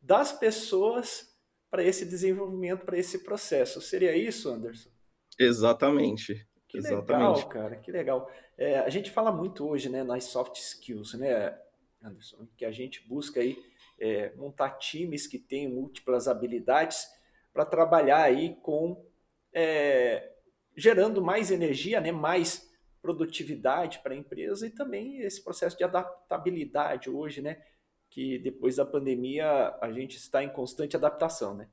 das 0.00 0.32
pessoas 0.32 1.36
para 1.70 1.82
esse 1.82 2.04
desenvolvimento, 2.04 2.84
para 2.84 2.98
esse 2.98 3.24
processo. 3.24 3.80
Seria 3.80 4.16
isso, 4.16 4.48
Anderson? 4.48 4.90
Exatamente. 5.38 6.46
Que 6.66 6.78
Exatamente. 6.78 7.06
legal, 7.06 7.48
cara, 7.48 7.76
que 7.76 7.90
legal. 7.90 8.30
É, 8.56 8.78
a 8.80 8.88
gente 8.90 9.10
fala 9.10 9.32
muito 9.32 9.66
hoje, 9.66 9.88
né, 9.88 10.02
nas 10.02 10.24
soft 10.24 10.56
skills, 10.56 11.14
né, 11.14 11.58
Anderson, 12.02 12.46
que 12.56 12.64
a 12.64 12.70
gente 12.70 13.06
busca 13.08 13.40
aí 13.40 13.56
é, 13.98 14.32
montar 14.36 14.70
times 14.72 15.26
que 15.26 15.38
tenham 15.38 15.72
múltiplas 15.72 16.28
habilidades 16.28 17.08
para 17.52 17.64
trabalhar 17.64 18.22
aí 18.22 18.54
com 18.62 19.04
é, 19.52 20.30
gerando 20.76 21.22
mais 21.22 21.50
energia, 21.50 22.00
né, 22.00 22.12
mais 22.12 22.70
produtividade 23.00 24.00
para 24.00 24.12
a 24.12 24.16
empresa 24.16 24.66
e 24.66 24.70
também 24.70 25.20
esse 25.22 25.42
processo 25.42 25.76
de 25.76 25.84
adaptabilidade 25.84 27.08
hoje, 27.08 27.40
né, 27.40 27.62
que 28.10 28.38
depois 28.38 28.76
da 28.76 28.84
pandemia 28.84 29.74
a 29.80 29.92
gente 29.92 30.16
está 30.16 30.42
em 30.42 30.48
constante 30.48 30.96
adaptação, 30.96 31.54
né? 31.54 31.68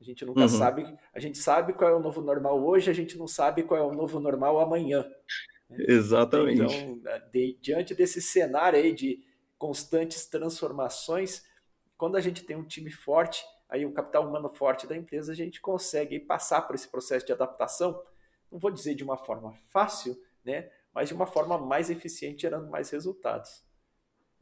A 0.00 0.04
gente 0.04 0.24
nunca 0.24 0.40
uhum. 0.40 0.48
sabe, 0.48 0.98
a 1.14 1.20
gente 1.20 1.38
sabe 1.38 1.72
qual 1.72 1.88
é 1.88 1.94
o 1.94 2.00
novo 2.00 2.20
normal 2.20 2.60
hoje, 2.60 2.90
a 2.90 2.94
gente 2.94 3.16
não 3.16 3.28
sabe 3.28 3.62
qual 3.62 3.78
é 3.78 3.84
o 3.84 3.94
novo 3.94 4.18
normal 4.18 4.58
amanhã. 4.58 5.08
Né? 5.70 5.84
Exatamente. 5.88 6.60
Então, 6.60 7.00
de, 7.32 7.56
diante 7.60 7.94
desse 7.94 8.20
cenário 8.20 8.78
aí 8.78 8.92
de 8.92 9.24
constantes 9.56 10.26
transformações, 10.26 11.44
quando 11.96 12.16
a 12.16 12.20
gente 12.20 12.42
tem 12.44 12.56
um 12.56 12.64
time 12.64 12.90
forte, 12.90 13.44
aí 13.68 13.86
o 13.86 13.92
capital 13.92 14.28
humano 14.28 14.48
forte 14.48 14.88
da 14.88 14.96
empresa, 14.96 15.30
a 15.30 15.36
gente 15.36 15.60
consegue 15.60 16.18
passar 16.18 16.62
por 16.62 16.74
esse 16.74 16.88
processo 16.88 17.24
de 17.24 17.32
adaptação, 17.32 18.02
não 18.50 18.58
vou 18.58 18.72
dizer 18.72 18.96
de 18.96 19.04
uma 19.04 19.16
forma 19.16 19.54
fácil, 19.68 20.20
né, 20.44 20.68
mas 20.92 21.08
de 21.08 21.14
uma 21.14 21.26
forma 21.26 21.56
mais 21.56 21.90
eficiente, 21.90 22.42
gerando 22.42 22.68
mais 22.68 22.90
resultados. 22.90 23.64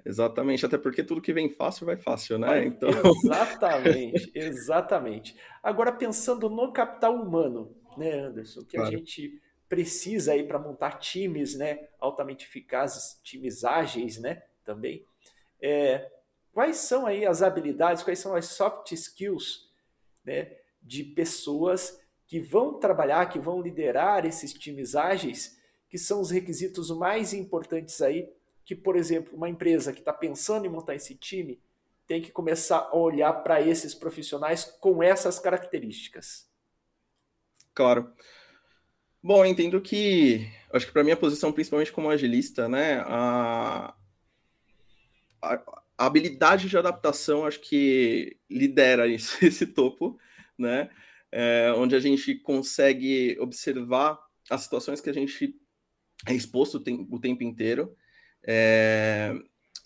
Exatamente, 0.04 0.64
até 0.64 0.78
porque 0.78 1.02
tudo 1.02 1.20
que 1.20 1.32
vem 1.32 1.50
fácil 1.50 1.86
vai 1.86 1.96
fácil, 1.96 2.38
né? 2.38 2.46
Vai, 2.46 2.64
então... 2.64 2.90
Exatamente, 3.24 4.30
exatamente. 4.34 5.36
Agora, 5.62 5.92
pensando 5.92 6.48
no 6.48 6.72
capital 6.72 7.14
humano, 7.14 7.74
né, 7.96 8.12
Anderson, 8.12 8.64
que 8.64 8.76
claro. 8.76 8.88
a 8.88 8.96
gente 8.96 9.40
precisa 9.68 10.32
aí 10.32 10.42
para 10.42 10.58
montar 10.58 10.98
times 10.98 11.54
né, 11.54 11.88
altamente 12.00 12.44
eficazes, 12.44 13.20
times 13.22 13.62
ágeis 13.64 14.18
né, 14.18 14.42
também. 14.64 15.04
É, 15.62 16.10
quais 16.52 16.78
são 16.78 17.06
aí 17.06 17.24
as 17.24 17.40
habilidades, 17.40 18.02
quais 18.02 18.18
são 18.18 18.34
as 18.34 18.46
soft 18.46 18.90
skills 18.92 19.70
né, 20.24 20.56
de 20.82 21.04
pessoas 21.04 22.00
que 22.26 22.40
vão 22.40 22.78
trabalhar, 22.78 23.26
que 23.26 23.38
vão 23.38 23.60
liderar 23.60 24.26
esses 24.26 24.52
times 24.52 24.94
ágeis, 24.94 25.58
que 25.88 25.98
são 25.98 26.20
os 26.20 26.30
requisitos 26.30 26.90
mais 26.90 27.32
importantes 27.32 28.00
aí, 28.00 28.28
que, 28.70 28.74
por 28.76 28.94
exemplo, 28.94 29.36
uma 29.36 29.48
empresa 29.48 29.92
que 29.92 29.98
está 29.98 30.12
pensando 30.12 30.64
em 30.64 30.68
montar 30.68 30.94
esse 30.94 31.16
time 31.16 31.60
tem 32.06 32.22
que 32.22 32.30
começar 32.30 32.78
a 32.78 32.96
olhar 32.96 33.32
para 33.42 33.60
esses 33.60 33.96
profissionais 33.96 34.64
com 34.80 35.02
essas 35.02 35.40
características. 35.40 36.48
Claro. 37.74 38.12
Bom, 39.20 39.44
entendo 39.44 39.80
que, 39.80 40.48
acho 40.72 40.86
que 40.86 40.92
para 40.92 41.02
minha 41.02 41.16
posição, 41.16 41.52
principalmente 41.52 41.90
como 41.90 42.10
agilista, 42.10 42.68
né, 42.68 43.00
a, 43.06 43.92
a, 45.42 45.54
a 45.98 46.06
habilidade 46.06 46.68
de 46.68 46.78
adaptação 46.78 47.44
acho 47.44 47.60
que 47.60 48.38
lidera 48.48 49.04
isso, 49.12 49.44
esse 49.44 49.66
topo, 49.66 50.16
né? 50.56 50.88
É, 51.32 51.72
onde 51.76 51.96
a 51.96 52.00
gente 52.00 52.36
consegue 52.36 53.36
observar 53.40 54.16
as 54.48 54.60
situações 54.60 55.00
que 55.00 55.10
a 55.10 55.14
gente 55.14 55.56
é 56.24 56.34
exposto 56.34 56.76
o 56.76 57.18
tempo 57.18 57.42
inteiro. 57.42 57.96
É, 58.44 59.34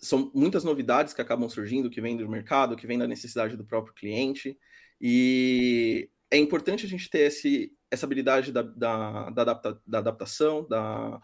são 0.01 0.31
muitas 0.33 0.63
novidades 0.63 1.13
que 1.13 1.21
acabam 1.21 1.49
surgindo, 1.49 1.89
que 1.89 2.01
vêm 2.01 2.17
do 2.17 2.29
mercado, 2.29 2.75
que 2.75 2.87
vêm 2.87 2.97
da 2.97 3.07
necessidade 3.07 3.57
do 3.57 3.65
próprio 3.65 3.93
cliente, 3.93 4.57
e 4.99 6.09
é 6.31 6.37
importante 6.37 6.85
a 6.85 6.89
gente 6.89 7.09
ter 7.09 7.27
esse, 7.27 7.73
essa 7.89 8.05
habilidade 8.05 8.51
da, 8.51 8.61
da, 8.61 9.29
da, 9.29 9.41
adapta, 9.41 9.81
da 9.85 9.97
adaptação, 9.99 10.67
da, 10.67 11.21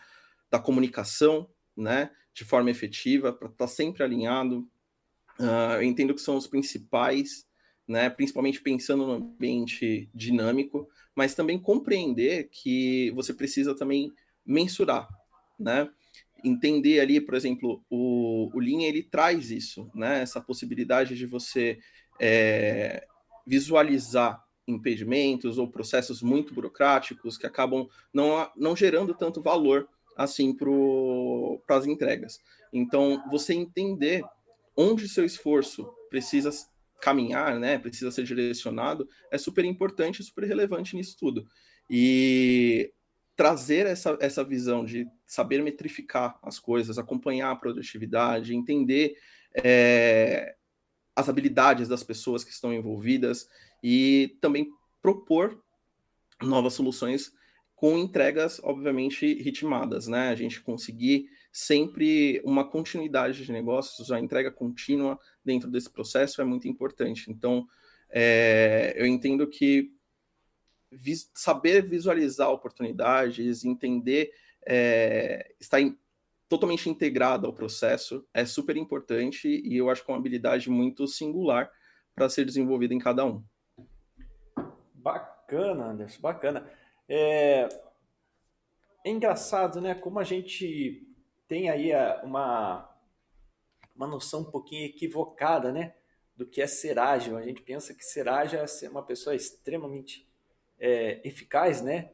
da 0.49 0.59
comunicação, 0.59 1.49
né, 1.75 2.11
de 2.33 2.43
forma 2.43 2.69
efetiva, 2.69 3.31
para 3.31 3.47
estar 3.47 3.65
tá 3.65 3.67
sempre 3.67 4.03
alinhado, 4.03 4.69
Uh, 5.41 5.75
eu 5.77 5.83
entendo 5.83 6.13
que 6.13 6.21
são 6.21 6.37
os 6.37 6.45
principais, 6.45 7.47
né, 7.87 8.09
principalmente 8.11 8.61
pensando 8.61 9.07
no 9.07 9.13
ambiente 9.13 10.07
dinâmico, 10.13 10.87
mas 11.15 11.33
também 11.33 11.59
compreender 11.59 12.47
que 12.51 13.09
você 13.11 13.33
precisa 13.33 13.75
também 13.75 14.13
mensurar, 14.45 15.09
né? 15.59 15.89
Entender 16.43 16.99
ali, 16.99 17.21
por 17.21 17.35
exemplo, 17.35 17.83
o, 17.89 18.49
o 18.53 18.59
Lean, 18.59 18.81
ele 18.81 19.03
traz 19.03 19.51
isso, 19.51 19.89
né? 19.93 20.21
Essa 20.21 20.41
possibilidade 20.41 21.15
de 21.15 21.25
você 21.25 21.79
é, 22.19 23.05
visualizar 23.45 24.43
impedimentos 24.67 25.57
ou 25.57 25.69
processos 25.69 26.21
muito 26.21 26.53
burocráticos 26.53 27.37
que 27.37 27.45
acabam 27.45 27.87
não, 28.13 28.49
não 28.55 28.75
gerando 28.75 29.13
tanto 29.13 29.41
valor 29.41 29.87
assim 30.15 30.55
para 30.55 31.77
as 31.77 31.85
entregas. 31.85 32.39
Então, 32.71 33.23
você 33.29 33.53
entender 33.53 34.23
onde 34.75 35.09
seu 35.09 35.25
esforço 35.25 35.91
precisa 36.09 36.49
caminhar, 37.01 37.59
né, 37.59 37.79
precisa 37.79 38.11
ser 38.11 38.23
direcionado, 38.23 39.09
é 39.31 39.37
super 39.37 39.65
importante, 39.65 40.23
super 40.23 40.43
relevante 40.43 40.95
nisso 40.95 41.15
tudo. 41.19 41.45
E 41.89 42.93
trazer 43.35 43.85
essa, 43.85 44.17
essa 44.19 44.43
visão 44.43 44.85
de 44.85 45.07
saber 45.25 45.61
metrificar 45.63 46.37
as 46.43 46.59
coisas, 46.59 46.97
acompanhar 46.97 47.51
a 47.51 47.55
produtividade, 47.55 48.55
entender 48.55 49.15
é, 49.53 50.55
as 51.15 51.29
habilidades 51.29 51.87
das 51.87 52.03
pessoas 52.03 52.43
que 52.43 52.51
estão 52.51 52.73
envolvidas 52.73 53.47
e 53.83 54.37
também 54.41 54.69
propor 55.01 55.61
novas 56.41 56.73
soluções 56.73 57.31
com 57.75 57.97
entregas, 57.97 58.61
obviamente, 58.63 59.33
ritmadas, 59.41 60.07
né? 60.07 60.29
A 60.29 60.35
gente 60.35 60.61
conseguir 60.61 61.27
sempre 61.51 62.39
uma 62.45 62.63
continuidade 62.63 63.43
de 63.43 63.51
negócios, 63.51 64.11
a 64.11 64.19
entrega 64.19 64.51
contínua 64.51 65.19
dentro 65.43 65.69
desse 65.69 65.89
processo 65.89 66.41
é 66.41 66.45
muito 66.45 66.67
importante. 66.67 67.31
Então, 67.31 67.67
é, 68.09 68.93
eu 68.95 69.07
entendo 69.07 69.47
que 69.47 69.91
vis 70.91 71.31
saber 71.33 71.81
visualizar 71.83 72.49
oportunidades, 72.49 73.63
entender, 73.63 74.31
é, 74.67 75.53
estar 75.59 75.79
in 75.79 75.97
totalmente 76.49 76.89
integrado 76.89 77.47
ao 77.47 77.53
processo 77.53 78.27
é 78.33 78.43
super 78.43 78.75
importante 78.75 79.47
e 79.47 79.77
eu 79.77 79.89
acho 79.89 80.03
que 80.03 80.11
é 80.11 80.13
uma 80.13 80.19
habilidade 80.19 80.69
muito 80.69 81.07
singular 81.07 81.71
para 82.13 82.27
ser 82.27 82.43
desenvolvida 82.43 82.93
em 82.93 82.99
cada 82.99 83.23
um. 83.23 83.41
Bacana, 84.93 85.91
Anderson, 85.91 86.19
bacana. 86.19 86.69
É, 87.07 87.69
é 89.05 89.09
engraçado, 89.09 89.79
né? 89.79 89.95
Como 89.95 90.19
a 90.19 90.25
gente 90.25 91.07
tem 91.47 91.69
aí 91.69 91.91
uma, 92.21 92.93
uma 93.95 94.07
noção 94.07 94.41
um 94.41 94.51
pouquinho 94.51 94.85
equivocada, 94.85 95.71
né? 95.71 95.95
Do 96.35 96.45
que 96.45 96.61
é 96.61 96.67
ser 96.67 96.99
ágil. 96.99 97.37
A 97.37 97.41
gente 97.43 97.61
pensa 97.61 97.93
que 97.93 98.03
ser 98.03 98.27
ágil 98.27 98.59
é 98.59 98.67
ser 98.67 98.89
uma 98.89 99.03
pessoa 99.03 99.33
extremamente 99.33 100.29
é, 100.81 101.21
eficaz, 101.23 101.81
né? 101.81 102.09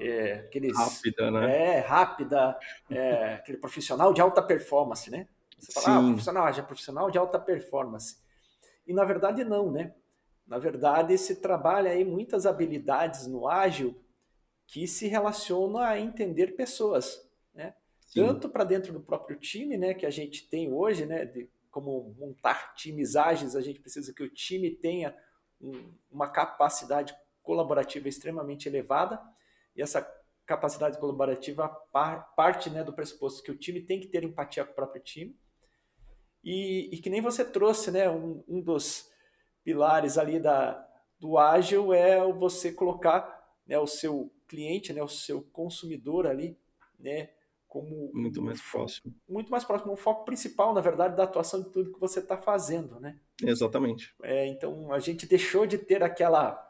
é, 0.00 0.32
aqueles, 0.34 0.76
rápida, 0.76 1.30
né? 1.30 1.76
É, 1.76 1.80
rápida, 1.80 2.58
é, 2.90 3.34
aquele 3.34 3.58
profissional 3.58 4.12
de 4.12 4.20
alta 4.20 4.42
performance, 4.42 5.10
né? 5.10 5.28
Você 5.58 5.72
fala, 5.72 5.98
ah, 5.98 6.02
profissional, 6.08 6.48
é 6.48 6.62
profissional 6.62 7.10
de 7.10 7.18
alta 7.18 7.38
performance. 7.38 8.16
E 8.86 8.94
na 8.94 9.04
verdade 9.04 9.44
não, 9.44 9.70
né? 9.70 9.94
Na 10.46 10.58
verdade, 10.58 11.16
se 11.18 11.36
trabalha 11.36 11.90
aí 11.90 12.04
muitas 12.04 12.46
habilidades 12.46 13.26
no 13.26 13.46
ágil 13.46 14.02
que 14.66 14.86
se 14.86 15.06
relacionam 15.06 15.78
a 15.78 15.98
entender 15.98 16.56
pessoas, 16.56 17.28
né? 17.54 17.74
Sim. 18.00 18.26
Tanto 18.26 18.48
para 18.48 18.64
dentro 18.64 18.92
do 18.92 19.00
próprio 19.00 19.38
time, 19.38 19.76
né, 19.76 19.94
que 19.94 20.04
a 20.04 20.10
gente 20.10 20.48
tem 20.48 20.72
hoje, 20.72 21.06
né, 21.06 21.24
de 21.24 21.48
como 21.70 22.12
montar 22.18 22.74
times 22.74 23.14
ágeis, 23.14 23.54
a 23.54 23.60
gente 23.60 23.78
precisa 23.78 24.12
que 24.12 24.22
o 24.24 24.28
time 24.28 24.70
tenha 24.70 25.14
um, 25.60 25.92
uma 26.10 26.28
capacidade 26.28 27.14
colaborativa 27.42 28.08
extremamente 28.08 28.68
elevada, 28.68 29.20
e 29.74 29.82
essa 29.82 30.06
capacidade 30.46 30.98
colaborativa 30.98 31.68
parte 32.36 32.70
né, 32.70 32.82
do 32.82 32.92
pressuposto 32.92 33.42
que 33.42 33.52
o 33.52 33.56
time 33.56 33.80
tem 33.80 34.00
que 34.00 34.08
ter 34.08 34.24
empatia 34.24 34.64
com 34.64 34.72
o 34.72 34.74
próprio 34.74 35.02
time, 35.02 35.38
e, 36.42 36.88
e 36.92 36.98
que 36.98 37.10
nem 37.10 37.20
você 37.20 37.44
trouxe, 37.44 37.90
né, 37.90 38.10
um, 38.10 38.42
um 38.48 38.60
dos 38.60 39.08
pilares 39.62 40.18
ali 40.18 40.40
da, 40.40 40.84
do 41.18 41.38
ágil 41.38 41.92
é 41.92 42.20
você 42.32 42.72
colocar 42.72 43.40
né, 43.66 43.78
o 43.78 43.86
seu 43.86 44.32
cliente, 44.48 44.92
né, 44.92 45.02
o 45.02 45.08
seu 45.08 45.42
consumidor 45.42 46.26
ali, 46.26 46.58
né, 46.98 47.30
como 47.68 48.10
muito 48.12 48.42
mais 48.42 48.60
próximo, 48.60 49.14
muito 49.28 49.50
mais 49.50 49.64
próximo, 49.64 49.92
um 49.92 49.96
foco 49.96 50.24
principal, 50.24 50.74
na 50.74 50.80
verdade, 50.80 51.16
da 51.16 51.22
atuação 51.22 51.62
de 51.62 51.70
tudo 51.70 51.92
que 51.92 52.00
você 52.00 52.18
está 52.18 52.36
fazendo, 52.36 52.98
né? 52.98 53.20
Exatamente. 53.40 54.12
É, 54.24 54.48
então 54.48 54.92
a 54.92 54.98
gente 54.98 55.24
deixou 55.24 55.66
de 55.66 55.78
ter 55.78 56.02
aquela 56.02 56.69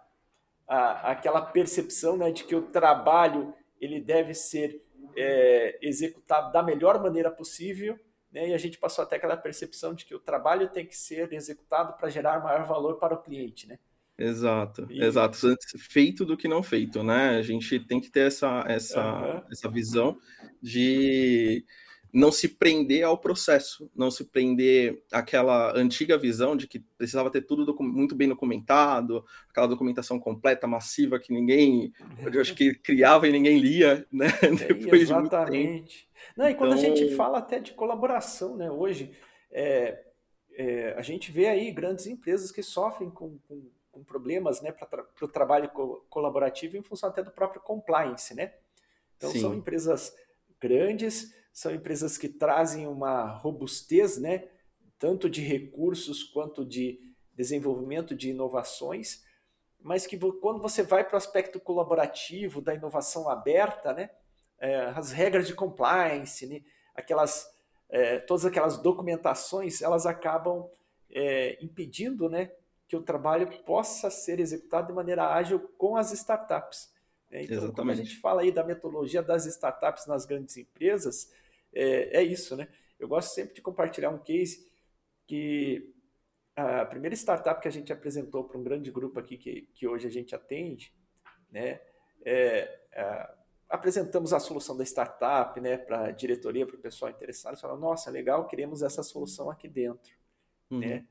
a, 0.71 1.11
aquela 1.11 1.43
percepção, 1.43 2.17
né, 2.17 2.31
de 2.31 2.45
que 2.45 2.55
o 2.55 2.63
trabalho 2.63 3.53
ele 3.81 4.01
deve 4.01 4.35
ser 4.35 4.83
é, 5.17 5.79
executado 5.83 6.53
da 6.53 6.63
melhor 6.63 7.03
maneira 7.03 7.31
possível 7.31 7.99
né? 8.33 8.49
E 8.51 8.55
a 8.55 8.59
gente 8.59 8.79
passou 8.79 9.03
até 9.03 9.17
aquela 9.17 9.37
percepção 9.37 9.95
de 9.95 10.05
que 10.05 10.15
o 10.15 10.21
trabalho 10.21 10.69
tem 10.69 10.87
que 10.87 10.97
ser 10.97 11.33
executado 11.33 11.95
para 11.95 12.09
gerar 12.09 12.43
maior 12.43 12.65
valor 12.65 12.97
para 12.99 13.15
o 13.15 13.23
cliente, 13.23 13.67
né? 13.67 13.79
Exato, 14.17 14.87
e... 14.91 15.03
exato. 15.03 15.39
Feito 15.79 16.25
do 16.25 16.37
que 16.37 16.47
não 16.47 16.63
feito, 16.63 17.03
né? 17.03 17.39
A 17.39 17.43
gente 17.43 17.81
tem 17.81 18.01
que 18.01 18.11
ter 18.11 18.27
essa, 18.27 18.65
essa, 18.69 19.03
uhum. 19.03 19.43
essa 19.51 19.69
visão 19.69 20.19
de 20.63 21.65
não 22.13 22.33
se 22.33 22.49
prender 22.49 23.05
ao 23.05 23.17
processo, 23.17 23.91
não 23.95 24.11
se 24.11 24.25
prender 24.25 25.03
àquela 25.13 25.77
antiga 25.77 26.19
visão 26.19 26.57
de 26.57 26.67
que 26.67 26.81
precisava 26.81 27.31
ter 27.31 27.43
tudo 27.43 27.77
muito 27.81 28.15
bem 28.15 28.29
documentado, 28.29 29.25
aquela 29.49 29.69
documentação 29.69 30.19
completa, 30.19 30.67
massiva, 30.67 31.19
que 31.19 31.33
ninguém, 31.33 31.93
eu 32.33 32.41
acho 32.41 32.55
que 32.55 32.75
criava 32.75 33.29
e 33.29 33.33
ninguém 33.33 33.59
lia, 33.59 34.07
né? 34.13 34.27
Depois 34.69 35.03
exatamente. 35.03 36.09
Não, 36.37 36.49
e 36.49 36.55
quando 36.55 36.77
então... 36.77 36.85
a 36.85 36.89
gente 36.89 37.05
então 37.05 37.17
fala 37.17 37.39
até 37.39 37.59
de 37.61 37.73
colaboração, 37.73 38.57
né? 38.57 38.71
Hoje, 38.71 39.13
é, 39.51 40.05
é, 40.53 40.95
a 40.97 41.03
gente 41.03 41.31
vê 41.31 41.49
aí 41.49 41.71
grandes 41.71 42.07
empresas 42.07 42.51
que 42.51 42.63
sofrem 42.63 43.11
com, 43.11 43.39
com, 43.49 43.71
com 43.91 44.05
problemas 44.05 44.61
né, 44.61 44.73
para 44.73 45.03
o 45.03 45.05
tra 45.17 45.29
trabalho 45.29 45.69
co 45.71 46.05
colaborativo 46.09 46.77
em 46.77 46.83
função 46.83 47.09
até 47.09 47.23
do 47.23 47.31
próprio 47.31 47.61
compliance, 47.61 48.35
né? 48.35 48.53
Então, 49.17 49.31
Sim. 49.31 49.41
são 49.41 49.55
empresas 49.55 50.15
grandes, 50.61 51.35
são 51.53 51.75
empresas 51.75 52.17
que 52.17 52.29
trazem 52.29 52.87
uma 52.87 53.27
robustez, 53.27 54.19
né? 54.19 54.49
Tanto 54.99 55.29
de 55.29 55.41
recursos 55.41 56.23
quanto 56.23 56.65
de 56.65 56.99
desenvolvimento 57.35 58.15
de 58.15 58.31
inovações, 58.31 59.25
mas 59.81 60.07
que 60.07 60.19
quando 60.19 60.61
você 60.61 60.83
vai 60.83 61.05
para 61.05 61.15
o 61.15 61.17
aspecto 61.17 61.59
colaborativo 61.59 62.61
da 62.61 62.75
inovação 62.75 63.29
aberta, 63.29 63.93
né? 63.95 64.11
é, 64.61 64.93
as 64.95 65.11
regras 65.11 65.47
de 65.47 65.55
compliance, 65.55 66.47
né? 66.47 66.61
aquelas, 66.95 67.49
é, 67.89 68.19
todas 68.19 68.45
aquelas 68.45 68.77
documentações, 68.77 69.81
elas 69.81 70.05
acabam 70.05 70.69
é, 71.11 71.59
impedindo 71.65 72.29
né, 72.29 72.53
que 72.87 72.97
o 72.97 73.03
trabalho 73.03 73.49
possa 73.65 74.11
ser 74.11 74.39
executado 74.39 74.89
de 74.89 74.93
maneira 74.93 75.33
ágil 75.33 75.59
com 75.79 75.97
as 75.97 76.13
startups. 76.13 76.93
Né? 77.31 77.45
Então, 77.45 77.57
Exatamente. 77.57 77.75
quando 77.77 77.91
a 77.91 77.95
gente 77.95 78.17
fala 78.17 78.43
aí 78.43 78.51
da 78.51 78.65
metodologia 78.65 79.23
das 79.23 79.47
startups 79.47 80.07
nas 80.07 80.27
grandes 80.27 80.57
empresas, 80.57 81.33
é, 81.73 82.19
é 82.19 82.23
isso, 82.23 82.57
né? 82.57 82.69
Eu 82.99 83.09
gosto 83.09 83.33
sempre 83.35 83.55
de 83.55 83.63
compartilhar 83.63 84.11
um 84.11 84.19
case 84.19 84.71
que 85.27 85.95
a 86.57 86.85
primeira 86.85 87.15
startup 87.15 87.61
que 87.61 87.69
a 87.69 87.71
gente 87.71 87.93
apresentou 87.93 88.45
para 88.45 88.59
um 88.59 88.63
grande 88.63 88.91
grupo 88.91 89.19
aqui 89.19 89.39
que, 89.39 89.63
que 89.75 89.87
hoje 89.87 90.07
a 90.07 90.11
gente 90.11 90.35
atende, 90.35 90.93
né, 91.51 91.81
é, 92.23 92.81
é 92.93 93.35
apresentamos 93.71 94.33
a 94.33 94.41
solução 94.41 94.77
da 94.77 94.83
startup 94.85 95.59
né, 95.61 95.79
para 95.79 96.07
a 96.07 96.11
diretoria, 96.11 96.67
para 96.67 96.75
o 96.75 96.81
pessoal 96.81 97.09
interessado, 97.11 97.53
eles 97.53 97.61
falaram, 97.61 97.81
nossa, 97.81 98.11
legal, 98.11 98.49
queremos 98.49 98.83
essa 98.83 99.01
solução 99.05 99.49
aqui 99.49 99.69
dentro. 99.69 100.13
Uhum. 100.69 100.81
Né? 100.81 101.07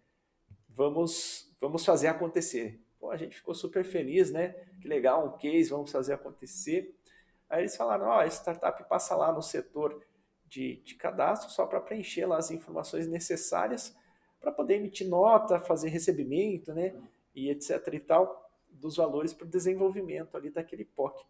Vamos, 0.68 1.56
vamos 1.62 1.86
fazer 1.86 2.08
acontecer. 2.08 2.82
Pô, 3.00 3.12
a 3.12 3.18
gente 3.18 3.36
ficou 3.36 3.56
super 3.56 3.84
feliz, 3.86 4.32
né? 4.32 4.50
Que 4.82 4.88
legal, 4.88 5.26
um 5.26 5.38
case, 5.38 5.70
vamos 5.70 5.92
fazer 5.92 6.14
acontecer. 6.14 6.96
Aí 7.50 7.62
eles 7.62 7.76
falaram, 7.76 8.08
ó, 8.08 8.18
oh, 8.18 8.20
a 8.20 8.28
startup 8.28 8.84
passa 8.90 9.16
lá 9.16 9.32
no 9.32 9.42
setor 9.42 10.06
de, 10.46 10.78
de 10.84 10.96
cadastro 10.96 11.50
só 11.50 11.66
para 11.66 11.80
preencher 11.80 12.26
lá 12.26 12.38
as 12.38 12.52
informações 12.52 13.08
necessárias 13.08 13.96
para 14.40 14.52
poder 14.52 14.76
emitir 14.76 15.08
nota, 15.08 15.60
fazer 15.60 15.90
recebimento, 15.90 16.74
né? 16.74 16.96
E 17.34 17.50
etc 17.50 17.88
e 17.94 18.00
tal, 18.00 18.52
dos 18.70 18.98
valores 18.98 19.34
para 19.34 19.46
o 19.46 19.50
desenvolvimento 19.50 20.36
ali 20.36 20.50
daquele 20.50 20.84
POC. 20.84 21.26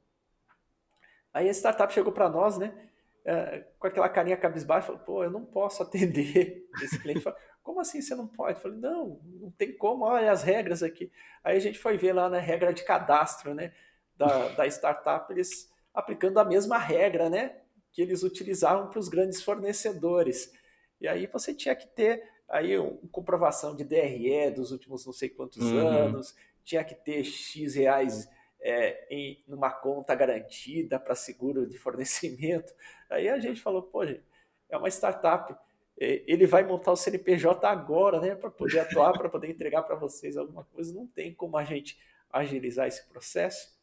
Aí 1.33 1.47
a 1.47 1.53
startup 1.53 1.93
chegou 1.93 2.11
para 2.11 2.29
nós, 2.29 2.57
né? 2.57 2.89
É, 3.25 3.59
com 3.77 3.85
aquela 3.85 4.09
carinha 4.09 4.37
cabisbaixa, 4.37 4.87
falou, 4.87 5.01
pô, 5.01 5.23
eu 5.23 5.29
não 5.29 5.45
posso 5.45 5.83
atender 5.83 6.67
esse 6.81 6.97
cliente. 6.99 7.21
Falei, 7.21 7.39
como 7.69 7.81
assim 7.81 8.01
você 8.01 8.15
não 8.15 8.25
pode? 8.25 8.57
Eu 8.57 8.61
falei, 8.63 8.79
não, 8.79 9.19
não 9.23 9.51
tem 9.51 9.71
como, 9.71 10.03
olha 10.03 10.31
as 10.31 10.41
regras 10.41 10.81
aqui. 10.81 11.11
Aí 11.43 11.55
a 11.55 11.59
gente 11.59 11.77
foi 11.77 11.99
ver 11.99 12.13
lá 12.13 12.27
na 12.27 12.39
regra 12.39 12.73
de 12.73 12.83
cadastro, 12.83 13.53
né? 13.53 13.71
Da, 14.17 14.47
da 14.57 14.65
startup, 14.65 15.31
eles 15.31 15.71
aplicando 15.93 16.39
a 16.39 16.43
mesma 16.43 16.79
regra, 16.79 17.29
né? 17.29 17.57
Que 17.91 18.01
eles 18.01 18.23
utilizavam 18.23 18.89
para 18.89 18.97
os 18.97 19.07
grandes 19.07 19.43
fornecedores. 19.43 20.51
E 20.99 21.07
aí 21.07 21.27
você 21.27 21.53
tinha 21.53 21.75
que 21.75 21.85
ter 21.85 22.27
aí 22.49 22.75
uma 22.75 22.97
comprovação 23.11 23.75
de 23.75 23.83
DRE 23.83 24.49
dos 24.49 24.71
últimos 24.71 25.05
não 25.05 25.13
sei 25.13 25.29
quantos 25.29 25.61
uhum. 25.61 25.87
anos, 25.87 26.35
tinha 26.63 26.83
que 26.83 26.95
ter 26.95 27.23
X 27.23 27.75
reais 27.75 28.27
é, 28.59 29.05
em 29.11 29.43
numa 29.47 29.69
conta 29.69 30.15
garantida 30.15 30.99
para 30.99 31.13
seguro 31.13 31.67
de 31.67 31.77
fornecimento. 31.77 32.73
Aí 33.11 33.29
a 33.29 33.37
gente 33.37 33.61
falou, 33.61 33.83
pô, 33.83 34.07
gente, 34.07 34.23
é 34.69 34.75
uma 34.75 34.89
startup, 34.89 35.55
ele 35.99 36.47
vai 36.47 36.63
montar 36.63 36.91
o 36.91 36.95
CNPJ 36.95 37.67
agora, 37.67 38.21
né, 38.21 38.33
para 38.33 38.49
poder 38.49 38.79
atuar, 38.79 39.11
para 39.13 39.27
poder 39.27 39.49
entregar 39.49 39.83
para 39.83 39.95
vocês 39.95 40.37
alguma 40.37 40.63
coisa. 40.63 40.93
Não 40.93 41.05
tem 41.05 41.33
como 41.33 41.57
a 41.57 41.63
gente 41.63 41.99
agilizar 42.31 42.87
esse 42.87 43.05
processo. 43.07 43.77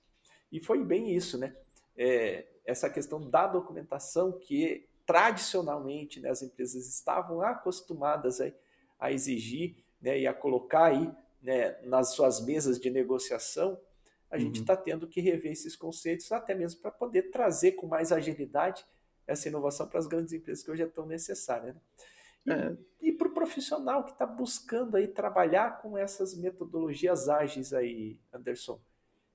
E 0.50 0.60
foi 0.60 0.82
bem 0.82 1.14
isso, 1.14 1.36
né? 1.36 1.54
É, 1.96 2.46
essa 2.64 2.88
questão 2.88 3.20
da 3.28 3.46
documentação 3.46 4.32
que 4.32 4.88
tradicionalmente 5.04 6.20
né, 6.20 6.30
as 6.30 6.42
empresas 6.42 6.88
estavam 6.88 7.40
acostumadas 7.42 8.40
a, 8.40 8.50
a 8.98 9.12
exigir 9.12 9.76
né, 10.00 10.18
e 10.18 10.26
a 10.26 10.34
colocar 10.34 10.86
aí 10.86 11.10
né, 11.42 11.76
nas 11.82 12.14
suas 12.14 12.44
mesas 12.44 12.80
de 12.80 12.90
negociação 12.90 13.78
a 14.30 14.36
uhum. 14.36 14.42
gente 14.42 14.60
está 14.60 14.76
tendo 14.76 15.06
que 15.06 15.20
rever 15.20 15.52
esses 15.52 15.76
conceitos, 15.76 16.30
até 16.32 16.54
mesmo 16.54 16.80
para 16.80 16.90
poder 16.90 17.30
trazer 17.30 17.72
com 17.72 17.86
mais 17.86 18.12
agilidade 18.12 18.84
essa 19.26 19.48
inovação 19.48 19.88
para 19.88 19.98
as 19.98 20.06
grandes 20.06 20.32
empresas 20.32 20.64
que 20.64 20.70
hoje 20.70 20.82
é 20.82 20.86
tão 20.86 21.06
necessária. 21.06 21.74
Né? 22.44 22.76
E, 23.00 23.08
é. 23.08 23.08
e 23.08 23.12
para 23.12 23.28
o 23.28 23.34
profissional 23.34 24.04
que 24.04 24.12
está 24.12 24.26
buscando 24.26 24.96
aí 24.96 25.08
trabalhar 25.08 25.82
com 25.82 25.98
essas 25.98 26.36
metodologias 26.36 27.28
ágeis 27.28 27.72
aí, 27.72 28.18
Anderson, 28.32 28.80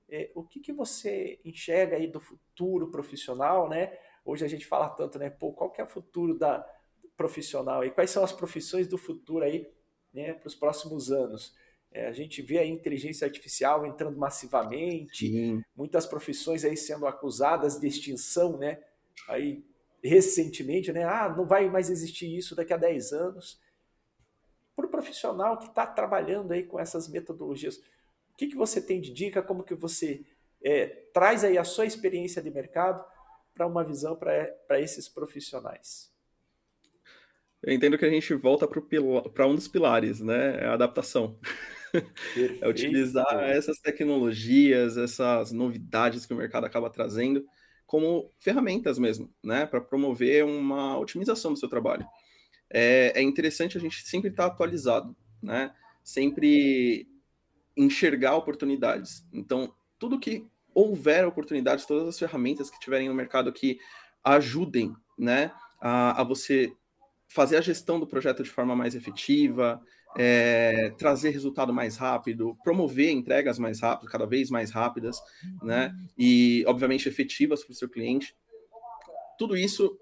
é, 0.08 0.30
o 0.34 0.42
que, 0.42 0.60
que 0.60 0.72
você 0.72 1.40
enxerga 1.44 1.96
aí 1.96 2.06
do 2.06 2.20
futuro 2.20 2.90
profissional, 2.90 3.68
né? 3.68 3.98
Hoje 4.24 4.44
a 4.44 4.48
gente 4.48 4.66
fala 4.66 4.88
tanto, 4.90 5.18
né? 5.18 5.30
Pô, 5.30 5.52
qual 5.52 5.70
que 5.70 5.80
é 5.80 5.84
o 5.84 5.88
futuro 5.88 6.38
da 6.38 6.68
profissional 7.16 7.80
aí? 7.80 7.90
Quais 7.90 8.10
são 8.10 8.22
as 8.22 8.32
profissões 8.32 8.86
do 8.86 8.98
futuro 8.98 9.42
aí, 9.42 9.66
né? 10.12 10.34
Para 10.34 10.48
os 10.48 10.54
próximos 10.54 11.10
anos? 11.10 11.56
É, 11.90 12.06
a 12.06 12.12
gente 12.12 12.42
vê 12.42 12.58
a 12.58 12.66
inteligência 12.66 13.26
artificial 13.26 13.86
entrando 13.86 14.18
massivamente, 14.18 15.28
Sim. 15.28 15.62
muitas 15.74 16.06
profissões 16.06 16.64
aí 16.64 16.76
sendo 16.76 17.06
acusadas 17.06 17.78
de 17.80 17.86
extinção, 17.86 18.58
né? 18.58 18.82
Aí 19.28 19.64
recentemente, 20.02 20.92
né? 20.92 21.04
Ah, 21.04 21.32
não 21.34 21.46
vai 21.46 21.68
mais 21.70 21.88
existir 21.88 22.36
isso 22.36 22.56
daqui 22.56 22.72
a 22.72 22.76
10 22.76 23.12
anos. 23.12 23.60
Para 24.74 24.86
o 24.86 24.90
profissional 24.90 25.58
que 25.58 25.66
está 25.66 25.86
trabalhando 25.86 26.52
aí 26.52 26.64
com 26.64 26.80
essas 26.80 27.08
metodologias, 27.08 27.76
o 27.76 28.36
que, 28.36 28.48
que 28.48 28.56
você 28.56 28.80
tem 28.80 29.00
de 29.00 29.12
dica? 29.12 29.42
Como 29.42 29.62
que 29.62 29.74
você 29.74 30.24
é, 30.62 30.86
traz 31.12 31.44
aí 31.44 31.56
a 31.56 31.64
sua 31.64 31.86
experiência 31.86 32.42
de 32.42 32.50
mercado 32.50 33.04
para 33.54 33.66
uma 33.66 33.84
visão 33.84 34.16
para 34.16 34.80
esses 34.80 35.08
profissionais? 35.08 36.10
Eu 37.62 37.72
entendo 37.72 37.96
que 37.96 38.04
a 38.04 38.10
gente 38.10 38.34
volta 38.34 38.66
para 38.66 39.46
um 39.46 39.54
dos 39.54 39.68
pilares, 39.68 40.20
né? 40.20 40.64
É 40.64 40.66
a 40.66 40.72
adaptação. 40.72 41.38
é 42.60 42.66
utilizar 42.66 43.44
essas 43.44 43.78
tecnologias, 43.78 44.96
essas 44.96 45.52
novidades 45.52 46.26
que 46.26 46.34
o 46.34 46.36
mercado 46.36 46.64
acaba 46.64 46.90
trazendo 46.90 47.46
como 47.86 48.30
ferramentas 48.38 48.98
mesmo, 48.98 49.32
né, 49.42 49.66
para 49.66 49.80
promover 49.80 50.44
uma 50.44 50.98
otimização 50.98 51.52
do 51.52 51.58
seu 51.58 51.68
trabalho. 51.68 52.06
É, 52.70 53.12
é 53.14 53.22
interessante 53.22 53.76
a 53.76 53.80
gente 53.80 54.02
sempre 54.06 54.30
estar 54.30 54.48
tá 54.48 54.54
atualizado, 54.54 55.14
né, 55.42 55.74
sempre 56.02 57.08
enxergar 57.76 58.36
oportunidades. 58.36 59.26
Então, 59.32 59.74
tudo 59.98 60.18
que 60.18 60.46
houver 60.74 61.26
oportunidades, 61.26 61.86
todas 61.86 62.08
as 62.08 62.18
ferramentas 62.18 62.70
que 62.70 62.80
tiverem 62.80 63.08
no 63.08 63.14
mercado 63.14 63.52
que 63.52 63.78
ajudem, 64.24 64.94
né, 65.18 65.52
a, 65.80 66.20
a 66.20 66.24
você 66.24 66.72
fazer 67.28 67.56
a 67.56 67.62
gestão 67.62 67.98
do 67.98 68.06
projeto 68.06 68.42
de 68.42 68.50
forma 68.50 68.76
mais 68.76 68.94
efetiva, 68.94 69.82
é, 70.16 70.90
trazer 70.98 71.30
resultado 71.30 71.72
mais 71.72 71.96
rápido, 71.96 72.56
promover 72.62 73.10
entregas 73.10 73.58
mais 73.58 73.80
rápidas, 73.80 74.10
cada 74.10 74.26
vez 74.26 74.50
mais 74.50 74.70
rápidas, 74.70 75.18
né? 75.62 75.94
E, 76.18 76.64
obviamente, 76.66 77.08
efetivas 77.08 77.64
para 77.64 77.72
o 77.72 77.76
seu 77.76 77.88
cliente. 77.88 78.36
Tudo 79.38 79.56
isso 79.56 79.98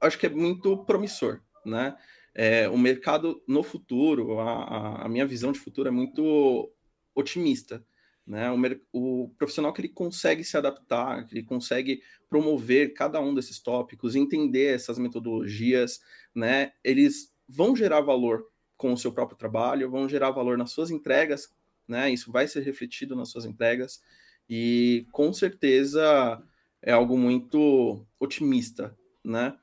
acho 0.00 0.18
que 0.18 0.26
é 0.26 0.30
muito 0.30 0.84
promissor, 0.84 1.40
né? 1.64 1.96
É, 2.34 2.68
o 2.68 2.76
mercado 2.76 3.42
no 3.46 3.62
futuro, 3.62 4.40
a, 4.40 5.04
a, 5.04 5.08
minha 5.08 5.24
visão 5.24 5.52
de 5.52 5.60
futuro 5.60 5.88
é 5.88 5.92
muito 5.92 6.70
otimista, 7.14 7.84
né? 8.26 8.50
O, 8.50 8.58
o, 8.92 9.28
profissional 9.38 9.72
que 9.72 9.80
ele 9.80 9.88
consegue 9.88 10.42
se 10.44 10.56
adaptar, 10.56 11.26
que 11.26 11.34
ele 11.34 11.44
consegue 11.44 12.02
promover 12.28 12.92
cada 12.92 13.20
um 13.20 13.34
desses 13.34 13.60
tópicos, 13.60 14.16
entender 14.16 14.74
essas 14.74 14.98
metodologias, 14.98 16.00
né? 16.34 16.72
Eles 16.82 17.32
vão 17.48 17.76
gerar 17.76 18.00
valor 18.00 18.44
com 18.76 18.92
o 18.92 18.96
seu 18.96 19.12
próprio 19.12 19.38
trabalho, 19.38 19.90
vão 19.90 20.08
gerar 20.08 20.30
valor 20.30 20.58
nas 20.58 20.70
suas 20.70 20.90
entregas, 20.90 21.52
né? 21.86 22.10
Isso 22.10 22.30
vai 22.32 22.48
ser 22.48 22.62
refletido 22.62 23.14
nas 23.14 23.28
suas 23.28 23.44
entregas 23.44 24.02
e 24.48 25.06
com 25.12 25.32
certeza 25.32 26.42
é 26.82 26.92
algo 26.92 27.16
muito 27.16 28.06
otimista, 28.18 28.96
né? 29.24 29.56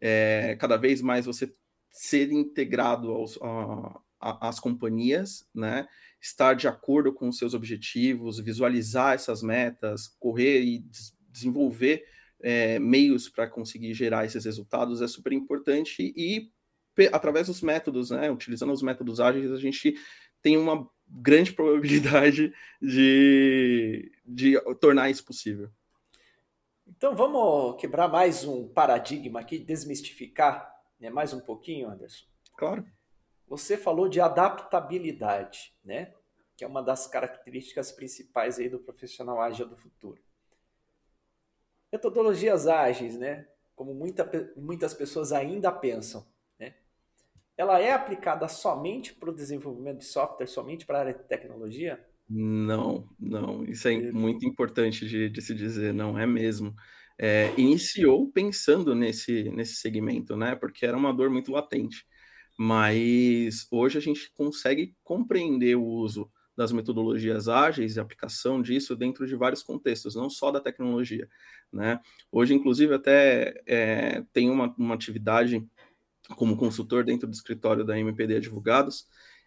É, 0.00 0.56
cada 0.58 0.76
vez 0.76 1.02
mais 1.02 1.26
você 1.26 1.52
ser 1.90 2.30
integrado 2.32 3.10
aos, 3.10 3.38
a, 3.42 4.00
a, 4.20 4.48
às 4.48 4.60
companhias, 4.60 5.48
né? 5.54 5.88
Estar 6.20 6.54
de 6.54 6.68
acordo 6.68 7.12
com 7.12 7.28
os 7.28 7.38
seus 7.38 7.54
objetivos, 7.54 8.38
visualizar 8.38 9.14
essas 9.14 9.42
metas, 9.42 10.08
correr 10.18 10.62
e 10.62 10.78
des 10.80 11.18
desenvolver 11.32 12.04
é, 12.42 12.78
meios 12.78 13.28
para 13.28 13.46
conseguir 13.46 13.94
gerar 13.94 14.24
esses 14.24 14.44
resultados 14.44 15.00
é 15.00 15.08
super 15.08 15.32
importante 15.32 16.12
e 16.16 16.50
através 17.08 17.46
dos 17.46 17.62
métodos, 17.62 18.10
né, 18.10 18.30
utilizando 18.30 18.72
os 18.72 18.82
métodos 18.82 19.20
ágeis, 19.20 19.50
a 19.50 19.58
gente 19.58 19.94
tem 20.42 20.56
uma 20.56 20.88
grande 21.08 21.52
probabilidade 21.54 22.52
de, 22.80 24.12
de 24.24 24.60
tornar 24.80 25.10
isso 25.10 25.24
possível. 25.24 25.70
Então 26.86 27.14
vamos 27.14 27.80
quebrar 27.80 28.08
mais 28.08 28.44
um 28.44 28.68
paradigma 28.68 29.40
aqui, 29.40 29.58
desmistificar 29.58 30.70
né, 31.00 31.08
mais 31.08 31.32
um 31.32 31.40
pouquinho, 31.40 31.88
Anderson. 31.88 32.26
Claro. 32.56 32.84
Você 33.48 33.76
falou 33.76 34.08
de 34.08 34.20
adaptabilidade, 34.20 35.74
né? 35.82 36.14
Que 36.56 36.62
é 36.62 36.68
uma 36.68 36.82
das 36.82 37.06
características 37.06 37.90
principais 37.90 38.58
aí 38.58 38.68
do 38.68 38.78
profissional 38.78 39.40
ágil 39.40 39.66
do 39.66 39.76
futuro. 39.76 40.22
Metodologias 41.90 42.66
ágeis, 42.68 43.16
né? 43.16 43.48
Como 43.74 43.94
muita, 43.94 44.30
muitas 44.56 44.92
pessoas 44.92 45.32
ainda 45.32 45.72
pensam, 45.72 46.24
ela 47.60 47.78
é 47.78 47.92
aplicada 47.92 48.48
somente 48.48 49.12
para 49.12 49.28
o 49.28 49.34
desenvolvimento 49.34 49.98
de 49.98 50.06
software, 50.06 50.46
somente 50.46 50.86
para 50.86 50.96
a 50.96 51.00
área 51.02 51.12
de 51.12 51.24
tecnologia? 51.24 52.02
Não, 52.26 53.06
não. 53.20 53.64
Isso 53.64 53.86
é 53.86 54.10
muito 54.12 54.46
importante 54.46 55.06
de, 55.06 55.28
de 55.28 55.42
se 55.42 55.54
dizer, 55.54 55.92
não 55.92 56.18
é 56.18 56.26
mesmo. 56.26 56.74
É, 57.18 57.52
iniciou 57.58 58.32
pensando 58.32 58.94
nesse, 58.94 59.50
nesse 59.50 59.74
segmento, 59.74 60.38
né? 60.38 60.56
Porque 60.56 60.86
era 60.86 60.96
uma 60.96 61.12
dor 61.12 61.28
muito 61.28 61.52
latente. 61.52 62.06
Mas 62.58 63.66
hoje 63.70 63.98
a 63.98 64.00
gente 64.00 64.32
consegue 64.32 64.96
compreender 65.04 65.76
o 65.76 65.84
uso 65.84 66.32
das 66.56 66.72
metodologias 66.72 67.46
ágeis 67.46 67.96
e 67.96 68.00
aplicação 68.00 68.62
disso 68.62 68.96
dentro 68.96 69.26
de 69.26 69.36
vários 69.36 69.62
contextos, 69.62 70.14
não 70.14 70.30
só 70.30 70.50
da 70.50 70.60
tecnologia, 70.60 71.28
né? 71.70 72.00
Hoje, 72.32 72.54
inclusive, 72.54 72.94
até 72.94 73.60
é, 73.66 74.24
tem 74.32 74.48
uma, 74.48 74.74
uma 74.78 74.94
atividade 74.94 75.62
como 76.36 76.56
consultor 76.56 77.04
dentro 77.04 77.26
do 77.26 77.34
escritório 77.34 77.84
da 77.84 77.98
MPD 77.98 78.36
Advogados, 78.36 79.06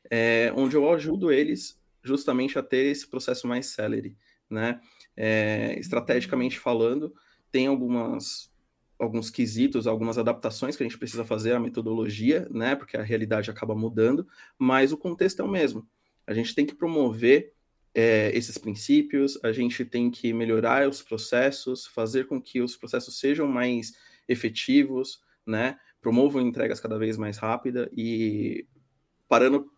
é, 0.09 0.51
onde 0.55 0.75
eu 0.75 0.91
ajudo 0.91 1.31
eles 1.31 1.81
justamente 2.03 2.59
a 2.59 2.63
ter 2.63 2.85
esse 2.87 3.07
processo 3.07 3.47
mais 3.47 3.67
celery, 3.67 4.17
né? 4.49 4.79
É, 5.15 5.77
estrategicamente 5.79 6.59
falando, 6.59 7.13
tem 7.51 7.67
algumas 7.67 8.51
alguns 8.99 9.29
quesitos, 9.29 9.85
algumas 9.85 10.17
adaptações 10.17 10.77
que 10.77 10.83
a 10.83 10.87
gente 10.87 10.97
precisa 10.97 11.25
fazer 11.25 11.53
à 11.53 11.59
metodologia, 11.59 12.47
né? 12.49 12.75
Porque 12.75 12.95
a 12.95 13.03
realidade 13.03 13.49
acaba 13.49 13.75
mudando, 13.75 14.25
mas 14.57 14.93
o 14.93 14.97
contexto 14.97 15.41
é 15.41 15.45
o 15.45 15.47
mesmo. 15.47 15.87
A 16.25 16.33
gente 16.33 16.55
tem 16.55 16.65
que 16.65 16.75
promover 16.75 17.53
é, 17.93 18.31
esses 18.33 18.57
princípios, 18.57 19.37
a 19.43 19.51
gente 19.51 19.83
tem 19.83 20.09
que 20.09 20.33
melhorar 20.33 20.87
os 20.87 21.01
processos, 21.01 21.85
fazer 21.85 22.27
com 22.27 22.41
que 22.41 22.61
os 22.61 22.77
processos 22.77 23.19
sejam 23.19 23.47
mais 23.47 23.93
efetivos, 24.27 25.21
né? 25.45 25.77
Promovam 26.03 26.41
entregas 26.41 26.81
cada 26.81 26.99
vez 26.99 27.17
mais 27.17 27.37
rápida 27.37 27.89
e 27.95 28.67
parando 29.27 29.71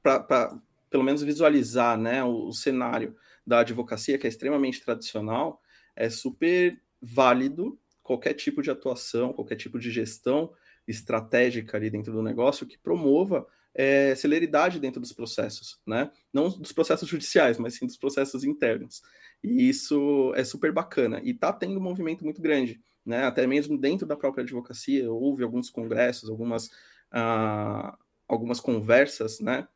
para 0.00 0.56
pelo 0.88 1.02
menos 1.02 1.22
visualizar 1.22 1.98
né, 1.98 2.22
o, 2.22 2.46
o, 2.46 2.52
cenário 2.52 3.16
da 3.44 3.58
advocacia, 3.58 4.16
que 4.16 4.26
é 4.26 4.30
extremamente 4.30 4.80
tradicional, 4.80 5.60
é 5.96 6.08
super 6.08 6.80
válido 7.02 7.76
qualquer 8.02 8.34
tipo 8.34 8.62
de 8.62 8.70
atuação, 8.70 9.32
qualquer 9.32 9.56
tipo 9.56 9.78
de 9.78 9.90
gestão 9.90 10.52
estratégica 10.86 11.76
ali 11.76 11.90
dentro 11.90 12.12
do 12.12 12.22
negócio 12.22 12.66
que 12.66 12.78
promova 12.78 13.44
é, 13.74 14.14
celeridade 14.14 14.78
dentro 14.78 15.00
dos 15.00 15.12
processos, 15.12 15.80
né? 15.84 16.12
Não 16.32 16.48
dos 16.48 16.70
processos 16.70 17.08
judiciais, 17.08 17.58
mas 17.58 17.74
sim 17.74 17.86
dos 17.86 17.96
processos 17.96 18.44
internos. 18.44 19.02
E 19.42 19.68
isso 19.68 20.32
é 20.36 20.44
super 20.44 20.70
bacana. 20.70 21.20
E 21.24 21.30
está 21.30 21.52
tendo 21.52 21.78
um 21.78 21.82
movimento 21.82 22.22
muito 22.22 22.40
grande 22.40 22.80
né? 23.04 23.24
Até 23.24 23.46
mesmo 23.46 23.78
dentro 23.78 24.06
da 24.06 24.16
própria 24.16 24.42
advocacia, 24.42 25.10
houve 25.10 25.42
alguns 25.42 25.70
congressos, 25.70 26.30
algumas, 26.30 26.66
uh, 27.12 27.96
algumas 28.26 28.60
conversas, 28.60 29.40
né? 29.40 29.68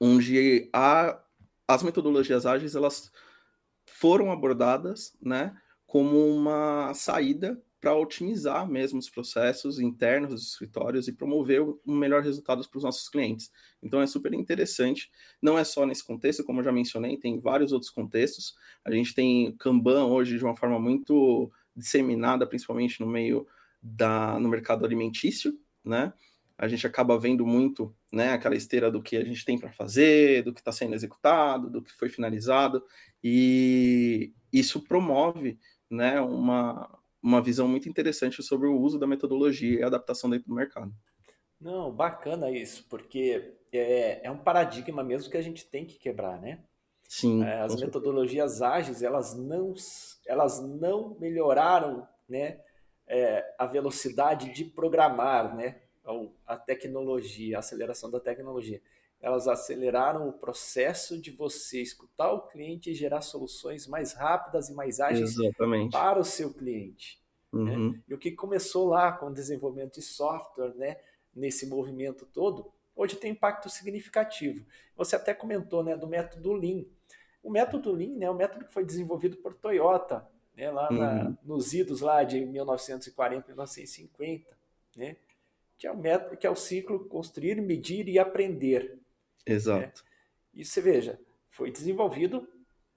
Onde 0.00 0.68
a, 0.72 1.22
as 1.66 1.82
metodologias 1.82 2.46
ágeis 2.46 2.74
elas 2.74 3.10
foram 3.86 4.30
abordadas, 4.30 5.16
né? 5.20 5.56
Como 5.86 6.26
uma 6.34 6.94
saída 6.94 7.60
para 7.82 7.96
otimizar 7.96 8.70
mesmo 8.70 9.00
os 9.00 9.10
processos 9.10 9.80
internos 9.80 10.30
dos 10.30 10.52
escritórios 10.52 11.08
e 11.08 11.12
promover 11.12 11.60
um 11.84 11.96
melhor 11.96 12.22
resultado 12.22 12.66
para 12.68 12.78
os 12.78 12.84
nossos 12.84 13.08
clientes. 13.08 13.50
Então 13.82 14.00
é 14.00 14.06
super 14.06 14.32
interessante. 14.32 15.10
Não 15.42 15.58
é 15.58 15.64
só 15.64 15.84
nesse 15.84 16.04
contexto, 16.06 16.44
como 16.44 16.60
eu 16.60 16.64
já 16.64 16.70
mencionei, 16.70 17.16
tem 17.16 17.40
vários 17.40 17.72
outros 17.72 17.90
contextos. 17.90 18.54
A 18.84 18.92
gente 18.92 19.12
tem 19.12 19.56
Kanban 19.56 20.06
hoje 20.06 20.38
de 20.38 20.44
uma 20.44 20.54
forma 20.54 20.78
muito 20.78 21.50
disseminada, 21.76 22.46
principalmente 22.46 23.00
no 23.00 23.06
meio 23.06 23.46
da 23.82 24.38
no 24.38 24.48
mercado 24.48 24.84
alimentício, 24.84 25.58
né? 25.84 26.12
A 26.56 26.68
gente 26.68 26.86
acaba 26.86 27.18
vendo 27.18 27.44
muito, 27.44 27.92
né, 28.12 28.32
aquela 28.32 28.54
esteira 28.54 28.90
do 28.90 29.02
que 29.02 29.16
a 29.16 29.24
gente 29.24 29.44
tem 29.44 29.58
para 29.58 29.72
fazer, 29.72 30.44
do 30.44 30.52
que 30.52 30.60
está 30.60 30.70
sendo 30.70 30.94
executado, 30.94 31.68
do 31.68 31.82
que 31.82 31.92
foi 31.92 32.08
finalizado, 32.08 32.84
e 33.24 34.32
isso 34.52 34.80
promove, 34.80 35.58
né, 35.90 36.20
uma, 36.20 36.88
uma 37.20 37.42
visão 37.42 37.66
muito 37.66 37.88
interessante 37.88 38.42
sobre 38.44 38.68
o 38.68 38.78
uso 38.78 38.96
da 38.96 39.08
metodologia 39.08 39.80
e 39.80 39.82
a 39.82 39.88
adaptação 39.88 40.30
dentro 40.30 40.48
do 40.48 40.54
mercado. 40.54 40.94
Não, 41.60 41.92
bacana 41.92 42.50
isso, 42.50 42.86
porque 42.88 43.54
é, 43.72 44.26
é 44.26 44.30
um 44.30 44.38
paradigma 44.38 45.02
mesmo 45.02 45.30
que 45.30 45.36
a 45.36 45.42
gente 45.42 45.64
tem 45.66 45.84
que 45.84 45.98
quebrar, 45.98 46.40
né? 46.40 46.60
Sim. 47.12 47.44
É, 47.44 47.60
as 47.60 47.78
metodologias 47.78 48.62
ágeis, 48.62 49.02
elas 49.02 49.34
não, 49.34 49.74
elas 50.26 50.62
não 50.62 51.14
melhoraram 51.20 52.08
né, 52.26 52.58
é, 53.06 53.54
a 53.58 53.66
velocidade 53.66 54.50
de 54.50 54.64
programar, 54.64 55.54
né, 55.54 55.82
a 56.46 56.56
tecnologia, 56.56 57.56
a 57.56 57.60
aceleração 57.60 58.10
da 58.10 58.18
tecnologia. 58.18 58.80
Elas 59.20 59.46
aceleraram 59.46 60.26
o 60.26 60.32
processo 60.32 61.20
de 61.20 61.30
você 61.30 61.82
escutar 61.82 62.32
o 62.32 62.48
cliente 62.48 62.90
e 62.90 62.94
gerar 62.94 63.20
soluções 63.20 63.86
mais 63.86 64.14
rápidas 64.14 64.70
e 64.70 64.72
mais 64.72 64.98
ágeis 64.98 65.36
Exatamente. 65.36 65.92
para 65.92 66.18
o 66.18 66.24
seu 66.24 66.50
cliente. 66.50 67.20
Né? 67.52 67.76
Uhum. 67.76 67.90
Né? 67.90 68.00
E 68.08 68.14
o 68.14 68.18
que 68.18 68.30
começou 68.30 68.88
lá 68.88 69.12
com 69.12 69.26
o 69.26 69.34
desenvolvimento 69.34 69.96
de 69.96 70.02
software, 70.02 70.74
né, 70.76 70.96
nesse 71.36 71.66
movimento 71.66 72.24
todo, 72.24 72.72
hoje 72.96 73.16
tem 73.16 73.32
impacto 73.32 73.68
significativo. 73.68 74.64
Você 74.96 75.16
até 75.16 75.34
comentou 75.34 75.84
né, 75.84 75.94
do 75.94 76.06
método 76.06 76.54
Lean. 76.54 76.84
O 77.42 77.50
método 77.50 77.92
Lean 77.92 78.16
né, 78.16 78.26
é 78.26 78.30
um 78.30 78.36
método 78.36 78.64
que 78.64 78.72
foi 78.72 78.84
desenvolvido 78.84 79.36
por 79.38 79.54
Toyota, 79.54 80.26
né, 80.56 80.70
lá 80.70 80.90
na, 80.90 81.24
uhum. 81.24 81.36
nos 81.42 81.72
idos 81.72 82.00
lá 82.00 82.22
de 82.22 82.44
1940 82.44 83.46
1950, 83.48 84.56
né, 84.96 85.16
que 85.76 85.86
é 85.86 85.90
o 85.90 85.96
método 85.96 86.36
que 86.36 86.46
é 86.46 86.50
o 86.50 86.56
ciclo 86.56 87.04
construir, 87.06 87.60
medir 87.60 88.08
e 88.08 88.18
aprender. 88.18 88.98
Exato. 89.44 90.04
Né? 90.04 90.10
E 90.54 90.64
você 90.64 90.80
veja, 90.80 91.18
foi 91.50 91.70
desenvolvido 91.70 92.48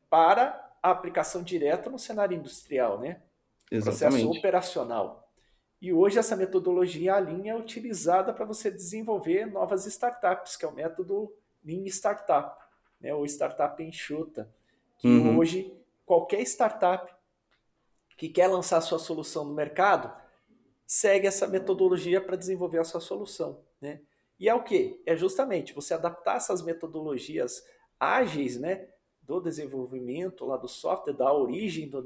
para 0.09 0.77
a 0.83 0.91
aplicação 0.91 1.41
direta 1.41 1.89
no 1.89 1.97
cenário 1.97 2.37
industrial, 2.37 2.99
né? 2.99 3.21
Exatamente. 3.71 4.21
Processo 4.21 4.39
operacional. 4.39 5.31
E 5.81 5.91
hoje 5.91 6.19
essa 6.19 6.35
metodologia 6.35 7.17
Lean 7.17 7.47
é 7.47 7.55
utilizada 7.55 8.33
para 8.33 8.45
você 8.45 8.71
desenvolver 8.71 9.45
novas 9.45 9.85
startups, 9.85 10.55
que 10.55 10.65
é 10.65 10.67
o 10.67 10.73
método 10.73 11.33
Lean 11.63 11.85
Startup, 11.87 12.64
né? 12.99 13.13
ou 13.13 13.25
Startup 13.25 13.81
Enxuta, 13.81 14.49
que 14.97 15.07
uhum. 15.07 15.37
hoje 15.37 15.73
qualquer 16.05 16.41
startup 16.41 17.13
que 18.17 18.29
quer 18.29 18.47
lançar 18.47 18.79
sua 18.81 18.99
solução 18.99 19.45
no 19.45 19.53
mercado 19.53 20.13
segue 20.85 21.27
essa 21.27 21.47
metodologia 21.47 22.21
para 22.21 22.35
desenvolver 22.35 22.79
a 22.79 22.83
sua 22.83 23.01
solução, 23.01 23.61
né? 23.81 24.01
E 24.39 24.49
é 24.49 24.53
o 24.53 24.63
que? 24.63 25.01
É 25.05 25.15
justamente 25.15 25.73
você 25.73 25.93
adaptar 25.93 26.35
essas 26.35 26.61
metodologias 26.61 27.65
ágeis, 27.99 28.59
né, 28.59 28.89
do 29.21 29.39
desenvolvimento 29.39 30.45
lá 30.45 30.57
do 30.57 30.67
software, 30.67 31.13
da 31.13 31.33
origem 31.33 31.89
do 31.89 32.03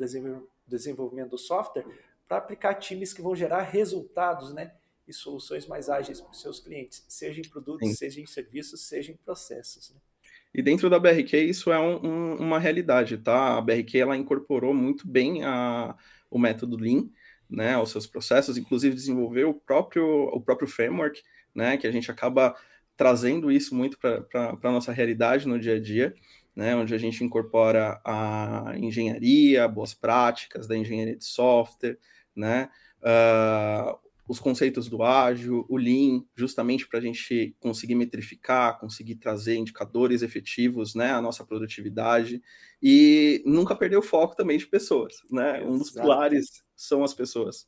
desenvolvimento 0.67 1.31
do 1.31 1.37
software, 1.37 1.85
para 2.27 2.37
aplicar 2.37 2.75
times 2.75 3.13
que 3.13 3.21
vão 3.21 3.35
gerar 3.35 3.63
resultados, 3.63 4.53
né, 4.53 4.75
e 5.07 5.13
soluções 5.13 5.65
mais 5.65 5.89
ágeis 5.89 6.21
para 6.21 6.31
os 6.31 6.39
seus 6.39 6.59
clientes, 6.59 7.03
seja 7.07 7.41
em 7.41 7.49
produtos, 7.49 7.89
Sim. 7.89 7.95
seja 7.95 8.21
em 8.21 8.27
serviços, 8.27 8.81
seja 8.81 9.11
em 9.11 9.17
processos. 9.17 9.89
Né? 9.89 9.99
E 10.53 10.61
dentro 10.61 10.89
da 10.89 10.99
BRQ 10.99 11.37
isso 11.43 11.71
é 11.71 11.79
um, 11.79 12.05
um, 12.05 12.35
uma 12.37 12.59
realidade, 12.59 13.17
tá? 13.17 13.57
A 13.57 13.61
BRQ 13.61 13.97
ela 13.99 14.17
incorporou 14.17 14.73
muito 14.73 15.07
bem 15.07 15.43
a, 15.43 15.95
o 16.29 16.39
método 16.39 16.77
Lean, 16.77 17.09
né, 17.49 17.73
aos 17.73 17.91
seus 17.91 18.05
processos, 18.05 18.57
inclusive 18.57 18.95
desenvolveu 18.95 19.49
o 19.49 19.53
próprio, 19.53 20.05
o 20.05 20.39
próprio 20.41 20.67
framework, 20.67 21.21
né, 21.53 21.77
que 21.77 21.87
a 21.87 21.91
gente 21.91 22.11
acaba 22.11 22.55
trazendo 22.95 23.51
isso 23.51 23.73
muito 23.73 23.97
para 23.97 24.57
a 24.61 24.71
nossa 24.71 24.91
realidade 24.91 25.47
no 25.47 25.59
dia 25.59 25.75
a 25.75 25.79
dia, 25.79 26.13
né, 26.55 26.75
onde 26.75 26.93
a 26.93 26.97
gente 26.97 27.23
incorpora 27.23 27.99
a 28.05 28.73
engenharia, 28.77 29.67
boas 29.67 29.93
práticas 29.93 30.67
da 30.67 30.77
engenharia 30.77 31.15
de 31.15 31.25
software, 31.25 31.97
né, 32.35 32.69
uh, 33.01 33.97
os 34.29 34.39
conceitos 34.39 34.87
do 34.87 35.01
ágil, 35.01 35.65
o 35.67 35.75
lean, 35.75 36.23
justamente 36.35 36.87
para 36.87 36.99
a 36.99 37.01
gente 37.01 37.57
conseguir 37.59 37.95
metrificar, 37.95 38.79
conseguir 38.79 39.15
trazer 39.15 39.55
indicadores 39.55 40.21
efetivos, 40.21 40.93
né, 40.93 41.11
à 41.11 41.19
nossa 41.19 41.43
produtividade 41.43 42.39
e 42.79 43.41
nunca 43.43 43.75
perder 43.75 43.97
o 43.97 44.03
foco 44.03 44.35
também 44.35 44.59
de 44.59 44.67
pessoas, 44.67 45.15
né? 45.31 45.63
Um 45.65 45.79
dos 45.79 45.89
pilares 45.89 46.63
são 46.75 47.03
as 47.03 47.11
pessoas. 47.11 47.67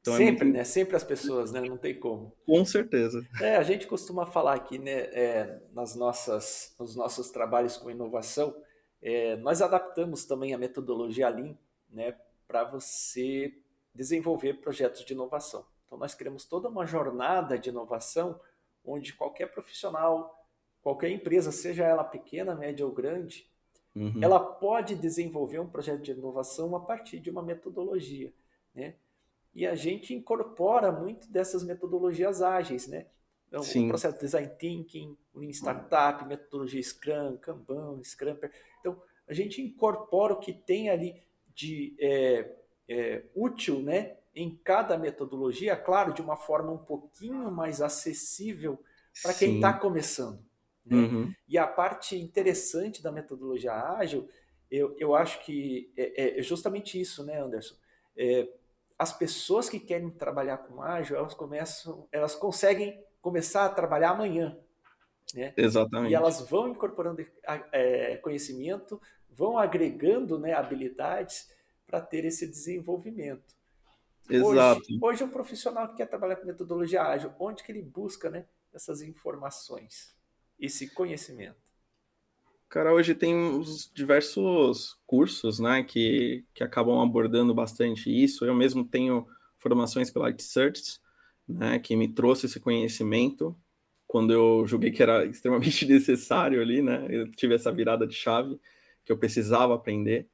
Então 0.00 0.16
Sempre, 0.16 0.40
é 0.40 0.44
muito... 0.44 0.56
né? 0.56 0.64
Sempre 0.64 0.96
as 0.96 1.04
pessoas, 1.04 1.52
né? 1.52 1.60
Não 1.60 1.78
tem 1.78 1.96
como. 1.96 2.36
Com 2.44 2.64
certeza. 2.64 3.24
É, 3.40 3.54
a 3.54 3.62
gente 3.62 3.86
costuma 3.86 4.26
falar 4.26 4.54
aqui, 4.54 4.78
né? 4.78 5.02
É, 5.12 5.62
nas 5.72 5.94
nossas, 5.94 6.74
nos 6.80 6.96
nossos 6.96 7.30
trabalhos 7.30 7.76
com 7.76 7.88
inovação, 7.88 8.52
é, 9.00 9.36
nós 9.36 9.62
adaptamos 9.62 10.24
também 10.24 10.52
a 10.52 10.58
metodologia 10.58 11.28
Lean, 11.28 11.56
né? 11.88 12.16
Para 12.48 12.64
você 12.64 13.54
desenvolver 13.94 14.54
projetos 14.54 15.04
de 15.04 15.12
inovação. 15.12 15.64
Então 15.92 15.98
nós 15.98 16.14
criamos 16.14 16.46
toda 16.46 16.70
uma 16.70 16.86
jornada 16.86 17.58
de 17.58 17.68
inovação 17.68 18.40
onde 18.82 19.12
qualquer 19.12 19.52
profissional, 19.52 20.34
qualquer 20.80 21.10
empresa, 21.10 21.52
seja 21.52 21.84
ela 21.84 22.02
pequena, 22.02 22.54
média 22.54 22.86
ou 22.86 22.90
grande, 22.90 23.46
uhum. 23.94 24.18
ela 24.22 24.40
pode 24.40 24.94
desenvolver 24.94 25.58
um 25.58 25.68
projeto 25.68 26.00
de 26.00 26.12
inovação 26.12 26.74
a 26.74 26.80
partir 26.80 27.20
de 27.20 27.28
uma 27.28 27.42
metodologia, 27.42 28.32
né? 28.74 28.94
E 29.54 29.66
a 29.66 29.74
gente 29.74 30.14
incorpora 30.14 30.90
muito 30.90 31.30
dessas 31.30 31.62
metodologias 31.62 32.40
ágeis, 32.40 32.88
né? 32.88 33.04
Então, 33.48 33.62
Sim. 33.62 33.84
o 33.84 33.88
processo 33.88 34.14
de 34.14 34.22
design 34.22 34.48
thinking, 34.58 35.14
Lean 35.34 35.50
Startup, 35.50 36.24
metodologia 36.24 36.82
Scrum, 36.82 37.36
Kanban, 37.36 38.02
Scrumper. 38.02 38.50
Então, 38.80 38.98
a 39.28 39.34
gente 39.34 39.60
incorpora 39.60 40.32
o 40.32 40.40
que 40.40 40.54
tem 40.54 40.88
ali 40.88 41.22
de 41.54 41.94
é, 42.00 42.50
é, 42.88 43.24
útil, 43.34 43.82
né? 43.82 44.16
Em 44.34 44.56
cada 44.64 44.96
metodologia, 44.96 45.76
claro, 45.76 46.12
de 46.12 46.22
uma 46.22 46.36
forma 46.36 46.72
um 46.72 46.78
pouquinho 46.78 47.50
mais 47.50 47.82
acessível 47.82 48.78
para 49.22 49.34
quem 49.34 49.56
está 49.56 49.72
começando. 49.72 50.42
Né? 50.84 50.96
Uhum. 50.96 51.34
E 51.46 51.58
a 51.58 51.66
parte 51.66 52.16
interessante 52.16 53.02
da 53.02 53.12
metodologia 53.12 53.72
ágil, 53.72 54.28
eu, 54.70 54.96
eu 54.98 55.14
acho 55.14 55.44
que 55.44 55.92
é, 55.96 56.38
é 56.38 56.42
justamente 56.42 56.98
isso, 57.00 57.24
né, 57.24 57.40
Anderson? 57.40 57.74
É, 58.16 58.48
as 58.98 59.12
pessoas 59.12 59.68
que 59.68 59.80
querem 59.80 60.10
trabalhar 60.10 60.58
com 60.58 60.80
ágil, 60.80 61.16
elas 61.16 61.34
começam, 61.34 62.06
elas 62.10 62.34
conseguem 62.34 63.02
começar 63.20 63.66
a 63.66 63.68
trabalhar 63.68 64.10
amanhã. 64.10 64.56
Né? 65.34 65.52
Exatamente. 65.56 66.10
E 66.10 66.14
elas 66.14 66.40
vão 66.48 66.68
incorporando 66.68 67.24
é, 67.72 68.16
conhecimento, 68.18 69.00
vão 69.30 69.58
agregando 69.58 70.38
né, 70.38 70.52
habilidades 70.52 71.50
para 71.86 72.00
ter 72.00 72.24
esse 72.24 72.46
desenvolvimento. 72.46 73.54
Exato. 74.28 74.82
Hoje, 74.82 74.98
hoje, 75.00 75.24
um 75.24 75.28
profissional 75.28 75.88
que 75.88 75.96
quer 75.96 76.06
trabalhar 76.06 76.36
com 76.36 76.46
metodologia 76.46 77.02
ágil, 77.02 77.32
onde 77.38 77.62
que 77.62 77.72
ele 77.72 77.82
busca 77.82 78.30
né, 78.30 78.46
essas 78.72 79.02
informações, 79.02 80.14
esse 80.58 80.88
conhecimento? 80.90 81.60
Cara, 82.68 82.92
hoje 82.94 83.14
tem 83.14 83.34
os 83.34 83.90
diversos 83.92 84.98
cursos, 85.06 85.58
né, 85.58 85.82
que, 85.82 86.44
que 86.54 86.64
acabam 86.64 87.00
abordando 87.00 87.52
bastante 87.52 88.10
isso. 88.10 88.46
Eu 88.46 88.54
mesmo 88.54 88.82
tenho 88.82 89.26
formações 89.58 90.10
pela 90.10 90.34
Search, 90.38 90.98
né, 91.46 91.78
que 91.78 91.94
me 91.94 92.08
trouxe 92.08 92.46
esse 92.46 92.58
conhecimento 92.58 93.54
quando 94.06 94.32
eu 94.32 94.66
julguei 94.66 94.90
que 94.90 95.02
era 95.02 95.24
extremamente 95.26 95.86
necessário 95.86 96.60
ali, 96.62 96.80
né? 96.80 97.06
Eu 97.10 97.30
tive 97.30 97.54
essa 97.54 97.72
virada 97.72 98.06
de 98.06 98.14
chave 98.14 98.58
que 99.04 99.12
eu 99.12 99.18
precisava 99.18 99.74
aprender 99.74 100.28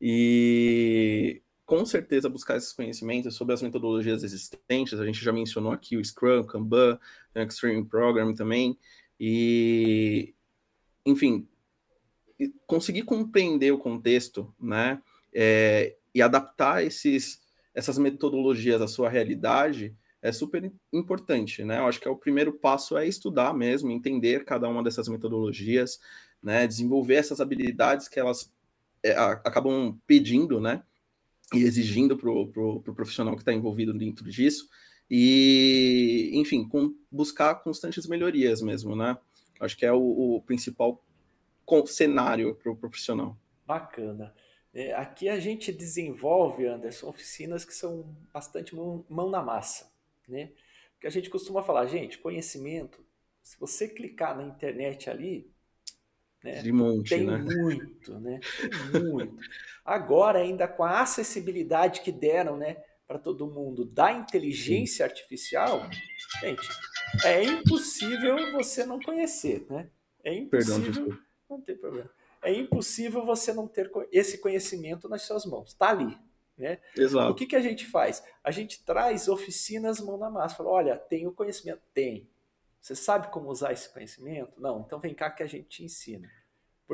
e 0.00 1.42
com 1.72 1.86
certeza 1.86 2.28
buscar 2.28 2.58
esses 2.58 2.70
conhecimentos 2.70 3.34
sobre 3.34 3.54
as 3.54 3.62
metodologias 3.62 4.22
existentes. 4.22 5.00
A 5.00 5.06
gente 5.06 5.24
já 5.24 5.32
mencionou 5.32 5.72
aqui 5.72 5.96
o 5.96 6.04
Scrum, 6.04 6.40
o 6.40 6.44
Kanban, 6.44 7.00
o 7.34 7.38
Extreme 7.38 7.82
Program 7.82 8.34
também. 8.34 8.78
E, 9.18 10.34
enfim, 11.06 11.48
conseguir 12.66 13.04
compreender 13.04 13.72
o 13.72 13.78
contexto, 13.78 14.54
né, 14.60 15.00
é, 15.32 15.96
e 16.14 16.20
adaptar 16.20 16.84
esses, 16.84 17.40
essas 17.74 17.96
metodologias 17.96 18.82
à 18.82 18.86
sua 18.86 19.08
realidade 19.08 19.96
é 20.20 20.30
super 20.30 20.70
importante, 20.92 21.64
né? 21.64 21.78
Eu 21.78 21.86
acho 21.86 21.98
que 21.98 22.06
é 22.06 22.10
o 22.10 22.18
primeiro 22.18 22.52
passo 22.52 22.98
é 22.98 23.08
estudar 23.08 23.54
mesmo, 23.54 23.90
entender 23.90 24.44
cada 24.44 24.68
uma 24.68 24.82
dessas 24.82 25.08
metodologias, 25.08 25.98
né, 26.42 26.66
desenvolver 26.66 27.14
essas 27.14 27.40
habilidades 27.40 28.08
que 28.08 28.20
elas 28.20 28.52
é, 29.02 29.12
acabam 29.16 29.98
pedindo, 30.06 30.60
né, 30.60 30.82
e 31.54 31.62
exigindo 31.62 32.16
para 32.16 32.30
o 32.30 32.46
pro, 32.46 32.80
pro 32.80 32.94
profissional 32.94 33.34
que 33.34 33.42
está 33.42 33.52
envolvido 33.52 33.92
dentro 33.92 34.28
disso, 34.30 34.68
e, 35.10 36.30
enfim, 36.32 36.66
com, 36.66 36.94
buscar 37.10 37.56
constantes 37.56 38.06
melhorias 38.06 38.62
mesmo, 38.62 38.96
né? 38.96 39.16
Acho 39.60 39.76
que 39.76 39.84
é 39.84 39.92
o, 39.92 40.36
o 40.36 40.42
principal 40.42 41.04
cenário 41.86 42.54
para 42.54 42.70
o 42.72 42.76
profissional. 42.76 43.36
Bacana. 43.66 44.34
É, 44.74 44.94
aqui 44.94 45.28
a 45.28 45.38
gente 45.38 45.70
desenvolve, 45.70 46.66
Anderson, 46.66 47.08
oficinas 47.08 47.64
que 47.64 47.74
são 47.74 48.16
bastante 48.32 48.74
mão, 48.74 49.04
mão 49.08 49.28
na 49.28 49.42
massa, 49.42 49.92
né? 50.26 50.50
Porque 50.94 51.06
a 51.06 51.10
gente 51.10 51.28
costuma 51.28 51.62
falar, 51.62 51.86
gente, 51.86 52.18
conhecimento, 52.18 53.04
se 53.42 53.58
você 53.58 53.88
clicar 53.88 54.36
na 54.36 54.44
internet 54.44 55.10
ali, 55.10 55.51
né, 56.42 56.62
De 56.62 56.72
monte, 56.72 57.10
tem 57.10 57.26
né? 57.26 57.38
muito, 57.38 58.18
né? 58.18 58.40
Tem 58.92 59.02
muito. 59.02 59.36
Agora, 59.84 60.40
ainda 60.40 60.66
com 60.66 60.84
a 60.84 61.00
acessibilidade 61.00 62.00
que 62.00 62.12
deram, 62.12 62.56
né, 62.56 62.76
para 63.06 63.18
todo 63.18 63.46
mundo 63.46 63.84
da 63.84 64.12
inteligência 64.12 65.04
Sim. 65.04 65.10
artificial, 65.10 65.88
gente, 66.40 66.68
é 67.24 67.44
impossível 67.44 68.52
você 68.52 68.86
não 68.86 69.00
conhecer, 69.00 69.66
né? 69.68 69.88
É 70.24 70.34
impossível. 70.34 70.92
Perdão, 70.92 71.18
não 71.50 71.60
tem 71.60 71.76
problema. 71.76 72.10
É 72.42 72.52
impossível 72.52 73.24
você 73.24 73.52
não 73.52 73.68
ter 73.68 73.90
esse 74.10 74.38
conhecimento 74.38 75.08
nas 75.08 75.22
suas 75.22 75.46
mãos. 75.46 75.70
Está 75.70 75.90
ali. 75.90 76.18
Né? 76.56 76.78
Exato. 76.96 77.32
O 77.32 77.34
que, 77.34 77.46
que 77.46 77.56
a 77.56 77.60
gente 77.60 77.86
faz? 77.86 78.22
A 78.42 78.50
gente 78.50 78.84
traz 78.84 79.28
oficinas 79.28 80.00
mão 80.00 80.16
na 80.16 80.30
massa. 80.30 80.56
Fala, 80.56 80.70
olha, 80.70 80.96
tem 80.96 81.26
o 81.26 81.32
conhecimento? 81.32 81.80
Tem. 81.94 82.28
Você 82.82 82.96
sabe 82.96 83.28
como 83.28 83.48
usar 83.48 83.72
esse 83.72 83.88
conhecimento? 83.92 84.60
Não, 84.60 84.82
então 84.84 84.98
vem 84.98 85.14
cá 85.14 85.30
que 85.30 85.42
a 85.42 85.46
gente 85.46 85.68
te 85.68 85.84
ensina. 85.84 86.28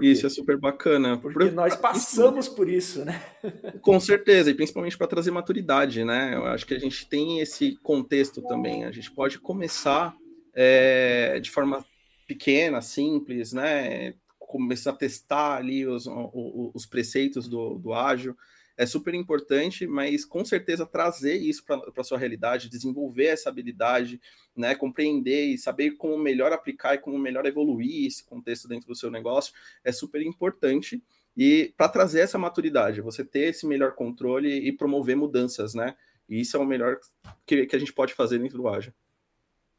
Isso 0.02 0.26
é 0.26 0.28
super 0.28 0.58
bacana. 0.58 1.16
Porque 1.16 1.50
nós 1.50 1.74
passamos 1.74 2.46
por 2.46 2.68
isso, 2.68 3.04
né? 3.06 3.20
Com 3.80 3.98
certeza, 3.98 4.50
e 4.50 4.54
principalmente 4.54 4.98
para 4.98 5.06
trazer 5.06 5.30
maturidade, 5.30 6.04
né? 6.04 6.34
Eu 6.34 6.44
acho 6.44 6.66
que 6.66 6.74
a 6.74 6.78
gente 6.78 7.08
tem 7.08 7.40
esse 7.40 7.74
contexto 7.78 8.42
também. 8.42 8.84
A 8.84 8.92
gente 8.92 9.10
pode 9.10 9.38
começar 9.38 10.14
é, 10.54 11.40
de 11.40 11.50
forma 11.50 11.84
pequena, 12.28 12.82
simples, 12.82 13.54
né? 13.54 14.14
começar 14.38 14.90
a 14.90 14.96
testar 14.96 15.56
ali 15.56 15.86
os, 15.86 16.06
os, 16.06 16.70
os 16.74 16.86
preceitos 16.86 17.48
do, 17.48 17.78
do 17.78 17.92
ágil 17.92 18.36
é 18.78 18.86
super 18.86 19.12
importante, 19.12 19.88
mas 19.88 20.24
com 20.24 20.44
certeza 20.44 20.86
trazer 20.86 21.34
isso 21.34 21.64
para 21.64 21.82
a 21.96 22.04
sua 22.04 22.16
realidade, 22.16 22.70
desenvolver 22.70 23.26
essa 23.26 23.48
habilidade, 23.48 24.20
né, 24.56 24.72
compreender 24.76 25.46
e 25.46 25.58
saber 25.58 25.96
como 25.96 26.16
melhor 26.16 26.52
aplicar 26.52 26.94
e 26.94 26.98
como 26.98 27.18
melhor 27.18 27.44
evoluir 27.44 28.06
esse 28.06 28.24
contexto 28.24 28.68
dentro 28.68 28.86
do 28.86 28.94
seu 28.94 29.10
negócio 29.10 29.52
é 29.82 29.90
super 29.90 30.22
importante. 30.22 31.02
E 31.36 31.74
para 31.76 31.88
trazer 31.88 32.20
essa 32.20 32.38
maturidade, 32.38 33.00
você 33.00 33.24
ter 33.24 33.48
esse 33.48 33.66
melhor 33.66 33.96
controle 33.96 34.48
e 34.48 34.70
promover 34.70 35.16
mudanças, 35.16 35.74
né? 35.74 35.96
E 36.28 36.40
isso 36.40 36.56
é 36.56 36.60
o 36.60 36.64
melhor 36.64 37.00
que, 37.44 37.66
que 37.66 37.74
a 37.74 37.78
gente 37.80 37.92
pode 37.92 38.14
fazer 38.14 38.38
dentro 38.38 38.58
do 38.58 38.68
Ágil. 38.68 38.92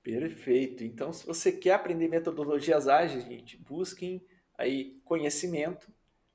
Perfeito. 0.03 0.83
Então, 0.83 1.13
se 1.13 1.25
você 1.25 1.53
quer 1.53 1.73
aprender 1.73 2.09
metodologias 2.09 2.87
ágeis, 2.87 3.23
gente, 3.23 3.57
busquem 3.57 4.21
aí 4.57 4.99
conhecimento, 5.05 5.89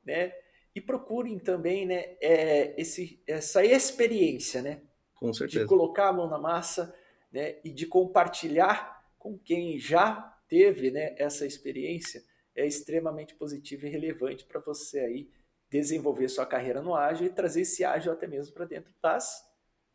né? 0.05 0.33
E 0.75 0.81
procurem 0.81 1.39
também, 1.39 1.87
né, 1.87 2.17
é, 2.21 2.81
esse, 2.81 3.23
essa 3.27 3.65
experiência, 3.65 4.61
né? 4.61 4.83
Com 5.15 5.33
certeza. 5.33 5.65
De 5.65 5.69
colocar 5.69 6.09
a 6.09 6.13
mão 6.13 6.29
na 6.29 6.39
massa, 6.39 6.95
né? 7.33 7.57
E 7.65 7.71
de 7.71 7.87
compartilhar 7.87 9.03
com 9.19 9.39
quem 9.39 9.79
já 9.79 10.37
teve, 10.49 10.91
né, 10.91 11.15
essa 11.19 11.47
experiência 11.47 12.23
é 12.55 12.67
extremamente 12.67 13.35
positivo 13.35 13.87
e 13.87 13.91
relevante 13.91 14.45
para 14.45 14.61
você 14.61 15.01
aí 15.01 15.31
desenvolver 15.71 16.29
sua 16.29 16.47
carreira 16.47 16.81
no 16.81 16.95
ágil 16.95 17.27
e 17.27 17.31
trazer 17.31 17.63
esse 17.63 17.85
ágil 17.85 18.13
até 18.13 18.27
mesmo 18.27 18.55
para 18.55 18.65
dentro 18.65 18.95
das 19.03 19.43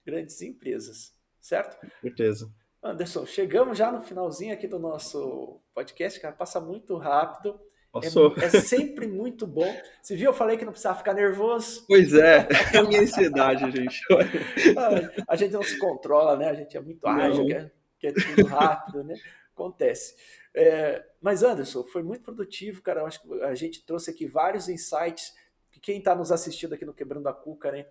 grandes 0.06 0.42
empresas, 0.42 1.14
certo? 1.40 1.80
Com 1.80 1.90
certeza. 2.02 2.52
Anderson, 2.82 3.26
chegamos 3.26 3.78
já 3.78 3.92
no 3.92 4.02
finalzinho 4.02 4.54
aqui 4.54 4.68
do 4.68 4.80
nosso 4.80 5.62
podcast, 5.74 6.20
cara, 6.20 6.36
passa 6.36 6.60
muito 6.60 6.98
rápido. 6.98 7.60
É, 7.96 8.46
é, 8.46 8.50
sempre 8.62 9.08
muito 9.08 9.48
bom. 9.48 9.76
Você 10.02 10.16
viu? 10.16 10.28
Eu 10.28 10.34
falei 10.34 10.58
que 10.58 10.66
não 10.66 10.72
precisava 10.72 11.00
ficar 11.00 11.14
nervoso. 11.14 11.86
Pois 11.88 12.14
é, 12.14 12.48
é 12.74 12.78
a 12.78 12.84
minha 12.84 13.02
ansiedade, 13.02 13.72
gente. 13.72 14.02
a 15.28 15.36
gente 15.36 15.52
não 15.52 15.64
se 15.64 15.78
controla, 15.80 16.38
né? 16.38 16.50
A 16.50 16.54
gente 16.54 16.78
é 16.78 16.82
muito 16.82 17.06
ágil, 17.08 17.48
quer, 17.48 17.72
quer 18.00 18.14
tudo 18.14 18.46
rápido, 18.48 19.04
né? 19.04 19.16
Acontece. 19.54 20.16
É, 20.54 21.04
mas, 21.20 21.42
Anderson, 21.42 21.84
foi 21.84 22.04
muito 22.04 22.24
produtivo, 22.24 22.82
cara. 22.84 23.02
Eu 23.02 23.08
acho 23.08 23.22
que 23.22 23.42
a 23.42 23.56
gente 23.56 23.84
trouxe 23.84 24.12
aqui 24.12 24.28
vários 24.28 24.70
insights 24.70 25.34
que 25.72 25.80
quem 25.80 25.98
está 25.98 26.14
nos 26.14 26.32
assistindo 26.32 26.74
aqui 26.74 26.86
no 26.86 26.94
Quebrando 26.94 27.28
a 27.28 27.34
Cuca, 27.34 27.72
né? 27.72 27.88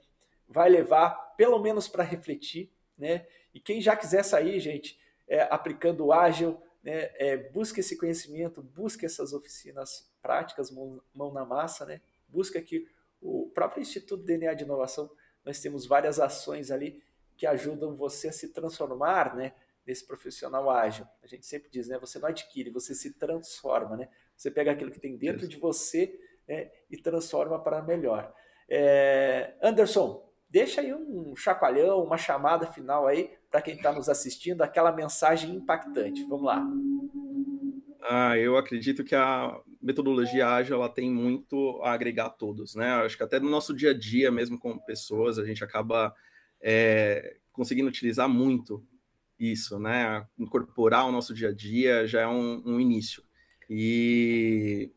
Vai 0.49 0.69
levar, 0.69 1.11
pelo 1.37 1.59
menos 1.59 1.89
para 1.89 2.05
refletir, 2.05 2.71
né? 2.97 3.27
E 3.53 3.59
quem 3.59 3.81
já 3.81 3.97
quiser 3.97 4.23
sair, 4.23 4.61
gente, 4.61 4.99
é, 5.27 5.43
aplicando 5.51 6.07
o 6.07 6.13
ágil, 6.13 6.61
né, 6.83 7.11
é, 7.15 7.37
busque 7.37 7.81
esse 7.81 7.97
conhecimento, 7.97 8.63
busque 8.63 9.05
essas 9.05 9.33
oficinas 9.33 10.11
práticas, 10.23 10.71
mão, 10.71 11.03
mão 11.15 11.33
na 11.33 11.45
massa, 11.45 11.85
né? 11.85 12.01
Busque 12.29 12.59
aqui 12.59 12.89
o 13.21 13.51
próprio 13.53 13.81
Instituto 13.81 14.23
DNA 14.23 14.55
de 14.55 14.65
Inovação, 14.65 15.11
nós 15.45 15.61
temos 15.61 15.87
várias 15.87 16.21
ações 16.21 16.71
ali 16.71 17.03
que 17.37 17.47
ajudam 17.47 17.97
você 17.97 18.29
a 18.29 18.33
se 18.33 18.49
transformar, 18.49 19.35
né? 19.35 19.53
Nesse 19.87 20.07
profissional 20.07 20.69
ágil. 20.69 21.07
A 21.23 21.27
gente 21.27 21.47
sempre 21.47 21.71
diz, 21.71 21.89
né? 21.89 21.99
Você 21.99 22.19
não 22.19 22.29
adquire, 22.29 22.71
você 22.71 22.95
se 22.95 23.15
transforma, 23.15 23.97
né? 23.97 24.09
Você 24.37 24.51
pega 24.51 24.71
aquilo 24.71 24.91
que 24.91 25.01
tem 25.01 25.17
dentro 25.17 25.49
de 25.49 25.57
você 25.57 26.21
né, 26.47 26.71
e 26.91 26.97
transforma 26.97 27.59
para 27.63 27.83
melhor. 27.83 28.35
É, 28.69 29.55
Anderson, 29.63 30.29
deixa 30.49 30.81
aí 30.81 30.93
um 30.93 31.35
chacoalhão, 31.35 32.03
uma 32.03 32.19
chamada 32.19 32.67
final 32.67 33.07
aí 33.07 33.38
para 33.51 33.63
quem 33.63 33.75
está 33.75 33.93
nos 33.93 34.09
assistindo, 34.09 34.63
aquela 34.63 34.93
mensagem 34.93 35.55
impactante. 35.55 36.25
Vamos 36.25 36.45
lá. 36.45 36.67
Ah, 38.03 38.39
eu 38.39 38.57
acredito 38.57 39.05
que 39.05 39.15
a 39.15 39.59
metodologia 39.83 40.49
ágil 40.49 40.77
ela 40.77 40.89
tem 40.89 41.11
muito 41.11 41.81
a 41.83 41.93
agregar 41.93 42.27
a 42.27 42.31
todos, 42.31 42.75
né? 42.75 42.91
Acho 42.93 43.17
que 43.17 43.23
até 43.23 43.39
no 43.39 43.51
nosso 43.51 43.75
dia 43.75 43.91
a 43.91 43.95
dia, 43.99 44.31
mesmo 44.31 44.59
com 44.59 44.79
pessoas, 44.79 45.39
a 45.39 45.45
gente 45.45 45.63
acaba 45.63 46.15
é, 46.61 47.37
conseguindo 47.53 47.89
utilizar 47.89 48.29
muito 48.29 48.85
isso, 49.39 49.79
né? 49.79 50.27
Incorporar 50.39 51.07
o 51.07 51.13
nosso 51.13 51.35
dia 51.35 51.49
a 51.49 51.55
dia 51.55 52.07
já 52.07 52.23
é 52.23 52.27
um, 52.27 52.63
um 52.65 52.81
início. 52.81 53.23
E 53.69 54.91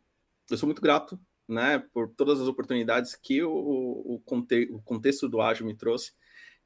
eu 0.49 0.57
sou 0.57 0.67
muito 0.67 0.81
grato 0.81 1.19
né, 1.47 1.79
por 1.93 2.07
todas 2.09 2.39
as 2.39 2.47
oportunidades 2.47 3.15
que 3.15 3.43
o, 3.43 3.51
o, 3.51 4.21
conte 4.25 4.69
o 4.71 4.81
contexto 4.81 5.27
do 5.27 5.41
ágil 5.41 5.65
me 5.65 5.75
trouxe 5.75 6.13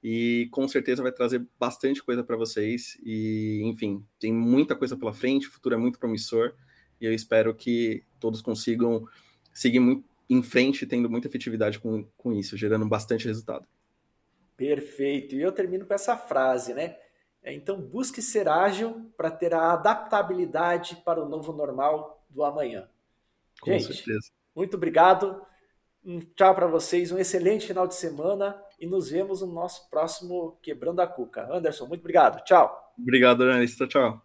e 0.07 0.47
com 0.51 0.67
certeza 0.67 1.01
vai 1.01 1.11
trazer 1.11 1.43
bastante 1.59 2.03
coisa 2.03 2.23
para 2.23 2.37
vocês. 2.37 2.95
E 3.03 3.59
enfim 3.63 4.05
tem 4.19 4.31
muita 4.31 4.75
coisa 4.75 4.95
pela 4.95 5.11
frente 5.11 5.47
o 5.47 5.51
futuro 5.51 5.73
é 5.73 5.77
muito 5.79 5.97
promissor. 5.97 6.53
E 7.01 7.07
eu 7.07 7.11
espero 7.11 7.55
que 7.55 8.03
todos 8.19 8.39
consigam 8.39 9.03
seguir 9.51 9.79
muito 9.79 10.05
em 10.29 10.43
frente 10.43 10.85
tendo 10.85 11.09
muita 11.09 11.27
efetividade 11.27 11.79
com, 11.79 12.03
com 12.15 12.31
isso 12.31 12.55
gerando 12.55 12.87
bastante 12.87 13.25
resultado. 13.25 13.67
Perfeito. 14.55 15.33
E 15.33 15.41
eu 15.41 15.51
termino 15.51 15.87
com 15.87 15.93
essa 15.95 16.15
frase 16.15 16.75
né? 16.75 16.97
É, 17.41 17.51
então 17.51 17.81
busque 17.81 18.21
ser 18.21 18.47
ágil 18.47 19.11
para 19.17 19.31
ter 19.31 19.55
a 19.55 19.73
adaptabilidade 19.73 20.97
para 21.03 21.19
o 21.19 21.27
novo 21.27 21.51
normal 21.51 22.23
do 22.29 22.43
amanhã. 22.43 22.87
Com 23.59 23.71
Gente, 23.71 23.91
certeza. 23.91 24.29
muito 24.55 24.77
obrigado. 24.77 25.43
Um 26.05 26.19
tchau 26.19 26.53
para 26.53 26.67
vocês, 26.67 27.11
um 27.11 27.17
excelente 27.17 27.65
final 27.65 27.87
de 27.87 27.95
semana 27.95 28.55
e 28.79 28.85
nos 28.85 29.09
vemos 29.09 29.41
no 29.41 29.47
nosso 29.47 29.89
próximo 29.89 30.59
Quebrando 30.61 31.01
a 31.01 31.07
Cuca. 31.07 31.47
Anderson, 31.51 31.87
muito 31.87 32.01
obrigado. 32.01 32.43
Tchau. 32.43 32.93
Obrigado, 32.97 33.43
Analista. 33.43 33.87
Tchau. 33.87 34.21